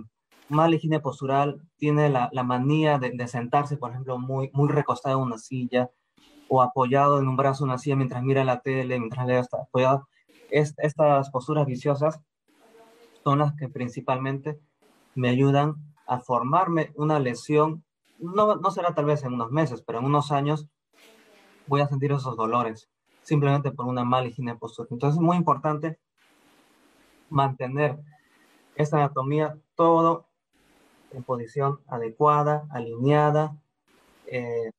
mala 0.48 0.76
higiene 0.76 1.00
postural, 1.00 1.60
tiene 1.76 2.08
la, 2.08 2.28
la 2.32 2.42
manía 2.42 2.98
de, 2.98 3.28
sentarse, 3.28 3.76
por 3.76 3.90
ejemplo, 3.90 4.18
muy, 4.18 4.50
muy 4.52 4.68
recostado 4.68 5.18
en 5.18 5.24
una 5.24 5.38
silla, 5.38 5.90
o 6.48 6.62
apoyado 6.62 7.18
en 7.18 7.28
un 7.28 7.36
brazo, 7.36 7.64
una 7.64 7.78
silla 7.78 7.96
mientras 7.96 8.22
mira 8.22 8.44
la 8.44 8.60
tele, 8.60 8.98
mientras 8.98 9.26
lee, 9.26 9.34
está 9.34 9.62
apoyado. 9.62 10.08
estas 10.50 11.30
posturas 11.30 11.66
viciosas 11.66 12.20
son 13.24 13.40
las 13.40 13.54
que 13.54 13.68
principalmente 13.68 14.60
me 15.14 15.28
ayudan 15.28 15.74
a 16.06 16.20
formarme 16.20 16.92
una 16.94 17.18
lesión. 17.18 17.84
No, 18.18 18.54
no 18.56 18.70
será 18.70 18.94
tal 18.94 19.06
vez 19.06 19.24
en 19.24 19.34
unos 19.34 19.50
meses, 19.50 19.82
pero 19.82 19.98
en 19.98 20.04
unos 20.04 20.30
años 20.30 20.68
voy 21.66 21.80
a 21.80 21.88
sentir 21.88 22.12
esos 22.12 22.36
dolores 22.36 22.88
simplemente 23.22 23.72
por 23.72 23.86
una 23.86 24.04
mala 24.04 24.28
higiene 24.28 24.52
de 24.52 24.58
postura. 24.58 24.88
Entonces 24.90 25.18
es 25.18 25.22
muy 25.22 25.36
importante 25.36 25.98
mantener 27.28 27.98
esta 28.76 28.98
anatomía 28.98 29.58
todo 29.74 30.26
en 31.10 31.24
posición 31.24 31.80
adecuada, 31.88 32.66
alineada, 32.70 33.56
eh, 34.26 34.70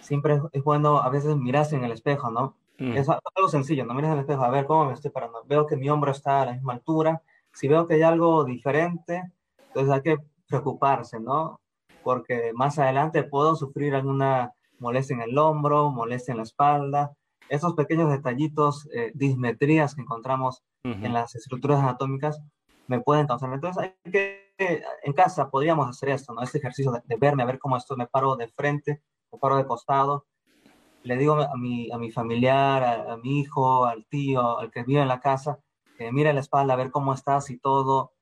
siempre 0.00 0.40
es, 0.52 0.62
bueno 0.64 0.98
a 0.98 1.08
veces 1.08 1.36
mirarse 1.36 1.76
en 1.76 1.84
el 1.84 1.92
espejo, 1.92 2.30
¿no? 2.30 2.56
Mm. 2.78 2.96
Es 2.96 3.08
algo 3.08 3.48
sencillo, 3.48 3.84
no 3.84 3.94
miras 3.94 4.10
en 4.10 4.18
el 4.18 4.20
espejo, 4.20 4.44
a 4.44 4.50
ver 4.50 4.66
cómo 4.66 4.86
me 4.86 4.94
estoy 4.94 5.10
parando. 5.10 5.42
Veo 5.46 5.66
que 5.66 5.76
mi 5.76 5.88
hombro 5.88 6.12
está 6.12 6.42
a 6.42 6.46
la 6.46 6.52
misma 6.52 6.74
altura. 6.74 7.22
Si 7.52 7.68
veo 7.68 7.86
que 7.86 7.94
hay 7.94 8.02
algo 8.02 8.44
diferente, 8.44 9.32
entonces 9.68 9.92
hay 9.92 10.02
que 10.02 10.16
preocuparse, 10.46 11.20
¿no? 11.20 11.60
Porque 12.02 12.52
más 12.54 12.78
adelante 12.78 13.22
puedo 13.22 13.56
sufrir 13.56 13.94
alguna 13.94 14.52
molestia 14.78 15.14
en 15.14 15.22
el 15.22 15.38
hombro, 15.38 15.90
molestia 15.90 16.32
en 16.32 16.38
la 16.38 16.44
espalda. 16.44 17.12
Esos 17.48 17.74
pequeños 17.74 18.10
detallitos, 18.10 18.88
eh, 18.92 19.12
dismetrías 19.14 19.94
que 19.94 20.02
encontramos 20.02 20.62
en 20.84 21.12
las 21.12 21.34
estructuras 21.34 21.80
anatómicas, 21.80 22.40
me 22.86 23.00
pueden 23.00 23.26
causar. 23.26 23.52
Entonces 23.52 23.82
hay 23.82 24.10
que, 24.10 24.54
en 25.02 25.12
casa 25.12 25.50
podríamos 25.50 25.88
hacer 25.88 26.10
esto, 26.10 26.32
¿no? 26.32 26.42
Este 26.42 26.58
ejercicio 26.58 26.92
de, 26.92 27.02
de 27.04 27.16
verme, 27.16 27.42
a 27.42 27.46
ver 27.46 27.58
cómo 27.58 27.76
esto 27.76 27.96
me 27.96 28.06
paro 28.06 28.36
de 28.36 28.48
frente, 28.48 29.02
me 29.30 29.38
paro 29.38 29.56
de 29.56 29.66
costado, 29.66 30.26
le 31.02 31.16
digo 31.16 31.34
a 31.34 31.56
mi, 31.56 31.90
a 31.90 31.98
mi 31.98 32.10
familiar, 32.10 32.82
a, 32.84 33.16
mi 33.16 33.40
hijo, 33.40 33.86
al 33.86 34.06
tío, 34.06 34.58
al 34.58 34.70
que 34.70 34.82
vive 34.82 35.00
en 35.00 35.08
la 35.08 35.20
casa, 35.20 35.58
que 35.96 36.12
mire 36.12 36.32
la 36.32 36.40
espalda 36.40 36.74
a 36.74 36.76
ver 36.76 36.90
cómo 36.90 37.14
estás 37.14 37.50
y 37.50 37.58
todo. 37.58 38.12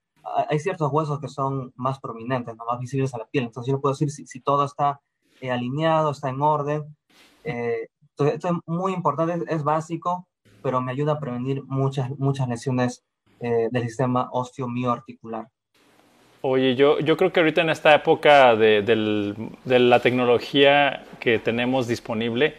Hay 0.48 0.58
ciertos 0.58 0.92
huesos 0.92 1.20
que 1.20 1.28
son 1.28 1.72
más 1.76 2.00
prominentes, 2.00 2.56
¿no? 2.56 2.64
más 2.64 2.78
visibles 2.78 3.14
a 3.14 3.18
la 3.18 3.26
piel. 3.26 3.44
Entonces 3.44 3.72
yo 3.72 3.80
puedo 3.80 3.94
decir 3.94 4.10
si, 4.10 4.26
si 4.26 4.40
todo 4.40 4.64
está 4.64 5.00
eh, 5.40 5.50
alineado, 5.50 6.10
está 6.10 6.28
en 6.28 6.40
orden. 6.40 6.96
Eh, 7.44 7.88
esto 8.24 8.48
es 8.48 8.54
muy 8.66 8.92
importante, 8.92 9.44
es, 9.52 9.62
básico, 9.62 10.26
pero 10.62 10.80
me 10.80 10.92
ayuda 10.92 11.12
a 11.12 11.20
prevenir 11.20 11.62
muchas, 11.64 12.10
muchas 12.18 12.48
lesiones 12.48 13.04
eh, 13.40 13.68
del 13.70 13.82
sistema 13.84 14.28
osteomioarticular. 14.32 15.48
Oye, 16.42 16.76
yo, 16.76 17.00
yo 17.00 17.16
creo 17.16 17.32
que 17.32 17.40
ahorita 17.40 17.62
en 17.62 17.70
esta 17.70 17.94
época 17.94 18.54
de, 18.54 18.82
de, 18.82 19.78
la 19.78 20.00
tecnología 20.00 21.04
que 21.18 21.38
tenemos 21.38 21.88
disponible, 21.88 22.54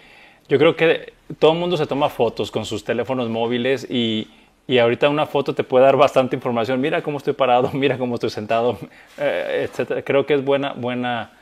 yo 0.49 0.57
creo 0.57 0.75
que 0.75 1.13
todo 1.39 1.53
el 1.53 1.59
mundo 1.59 1.77
se 1.77 1.87
toma 1.87 2.09
fotos 2.09 2.51
con 2.51 2.65
sus 2.65 2.83
teléfonos 2.83 3.29
móviles 3.29 3.87
y, 3.89 4.27
y 4.67 4.77
ahorita 4.79 5.09
una 5.09 5.25
foto 5.25 5.55
te 5.55 5.63
puede 5.63 5.85
dar 5.85 5.95
bastante 5.95 6.35
información. 6.35 6.81
Mira 6.81 7.01
cómo 7.01 7.17
estoy 7.17 7.33
parado, 7.33 7.71
mira 7.73 7.97
cómo 7.97 8.15
estoy 8.15 8.29
sentado, 8.29 8.77
eh, 9.17 9.69
etc. 9.69 10.03
Creo 10.05 10.25
que 10.25 10.33
es 10.33 10.43
buena, 10.43 10.73
buena 10.73 11.36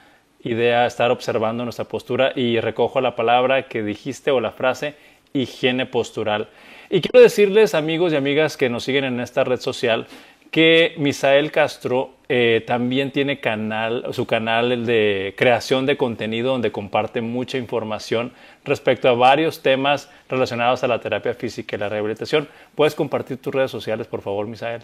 idea 0.45 0.86
estar 0.86 1.12
observando 1.12 1.63
nuestra 1.63 1.86
postura 1.86 2.31
y 2.36 2.60
recojo 2.60 3.01
la 3.01 3.15
palabra 3.15 3.67
que 3.67 3.84
dijiste 3.84 4.31
o 4.31 4.39
la 4.39 4.51
frase 4.51 4.95
higiene 5.34 5.86
postural. 5.86 6.47
Y 6.89 7.01
quiero 7.01 7.19
decirles, 7.19 7.73
amigos 7.75 8.13
y 8.13 8.15
amigas 8.15 8.55
que 8.55 8.69
nos 8.69 8.84
siguen 8.84 9.03
en 9.03 9.19
esta 9.19 9.43
red 9.43 9.60
social, 9.60 10.08
que 10.51 10.93
Misael 10.97 11.51
Castro 11.51 12.12
eh, 12.29 12.63
también 12.65 13.12
tiene 13.12 13.39
canal, 13.39 14.05
su 14.13 14.25
canal 14.25 14.86
de 14.86 15.34
creación 15.36 15.86
de 15.86 15.97
contenido 15.97 16.51
donde 16.51 16.71
comparte 16.71 17.21
mucha 17.21 17.58
información 17.58 18.31
respecto 18.63 19.10
a 19.10 19.13
varios 19.13 19.62
temas 19.62 20.10
relacionados 20.29 20.84
a 20.84 20.88
la 20.88 20.99
terapia 20.99 21.34
física 21.34 21.75
y 21.75 21.79
la 21.79 21.89
rehabilitación. 21.89 22.47
¿Puedes 22.75 22.95
compartir 22.95 23.38
tus 23.38 23.53
redes 23.53 23.71
sociales, 23.71 24.08
por 24.08 24.21
favor, 24.21 24.47
Misael? 24.47 24.84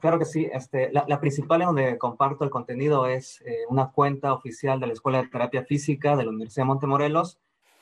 Claro 0.00 0.18
que 0.18 0.24
sí. 0.24 0.48
Este, 0.52 0.90
la, 0.92 1.20
principal 1.20 1.62
en 1.62 1.66
donde 1.66 1.98
comparto 1.98 2.44
el 2.44 2.50
contenido 2.50 3.06
es 3.06 3.40
eh, 3.42 3.64
una 3.68 3.90
cuenta 3.90 4.32
oficial 4.32 4.80
de 4.80 4.86
la 4.86 4.92
Escuela 4.92 5.22
de 5.22 5.28
Terapia 5.28 5.64
Física 5.64 6.16
de 6.16 6.24
la 6.24 6.30
Universidad 6.30 6.64
de 6.64 6.68
Montemorelos. 6.68 7.38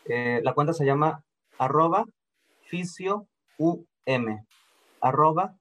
Eh, 0.06 0.40
la 0.42 0.54
cuenta 0.54 0.72
se 0.72 0.84
llama 0.84 1.22
arroba 1.58 2.06
fisio 2.62 3.26
UM, 3.58 4.44
arroba. 5.00 5.56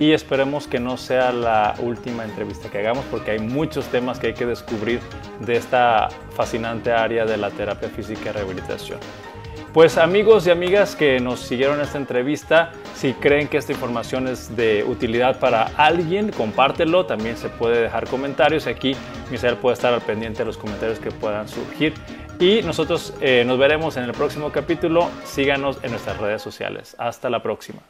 y 0.00 0.12
esperemos 0.12 0.66
que 0.66 0.80
no 0.80 0.96
sea 0.96 1.30
la 1.30 1.74
última 1.78 2.24
entrevista 2.24 2.70
que 2.70 2.78
hagamos 2.78 3.04
porque 3.10 3.32
hay 3.32 3.38
muchos 3.38 3.84
temas 3.88 4.18
que 4.18 4.28
hay 4.28 4.34
que 4.34 4.46
descubrir 4.46 4.98
de 5.40 5.56
esta 5.56 6.08
fascinante 6.30 6.90
área 6.90 7.26
de 7.26 7.36
la 7.36 7.50
terapia 7.50 7.90
física 7.90 8.30
y 8.30 8.32
rehabilitación. 8.32 8.98
Pues 9.74 9.98
amigos 9.98 10.46
y 10.46 10.50
amigas 10.50 10.96
que 10.96 11.20
nos 11.20 11.40
siguieron 11.40 11.80
esta 11.80 11.98
entrevista, 11.98 12.72
si 12.94 13.12
creen 13.12 13.46
que 13.46 13.58
esta 13.58 13.72
información 13.72 14.26
es 14.26 14.56
de 14.56 14.82
utilidad 14.84 15.38
para 15.38 15.64
alguien, 15.76 16.32
compártelo. 16.32 17.06
También 17.06 17.36
se 17.36 17.48
puede 17.50 17.82
dejar 17.82 18.08
comentarios. 18.08 18.66
Aquí 18.66 18.96
Misael 19.30 19.56
puede 19.58 19.74
estar 19.74 19.94
al 19.94 20.00
pendiente 20.00 20.40
de 20.40 20.46
los 20.46 20.56
comentarios 20.56 20.98
que 20.98 21.12
puedan 21.12 21.46
surgir. 21.46 21.94
Y 22.40 22.62
nosotros 22.62 23.14
eh, 23.20 23.44
nos 23.46 23.58
veremos 23.58 23.96
en 23.96 24.04
el 24.04 24.12
próximo 24.12 24.50
capítulo. 24.50 25.08
Síganos 25.24 25.78
en 25.84 25.92
nuestras 25.92 26.18
redes 26.18 26.42
sociales. 26.42 26.96
Hasta 26.98 27.30
la 27.30 27.40
próxima. 27.40 27.80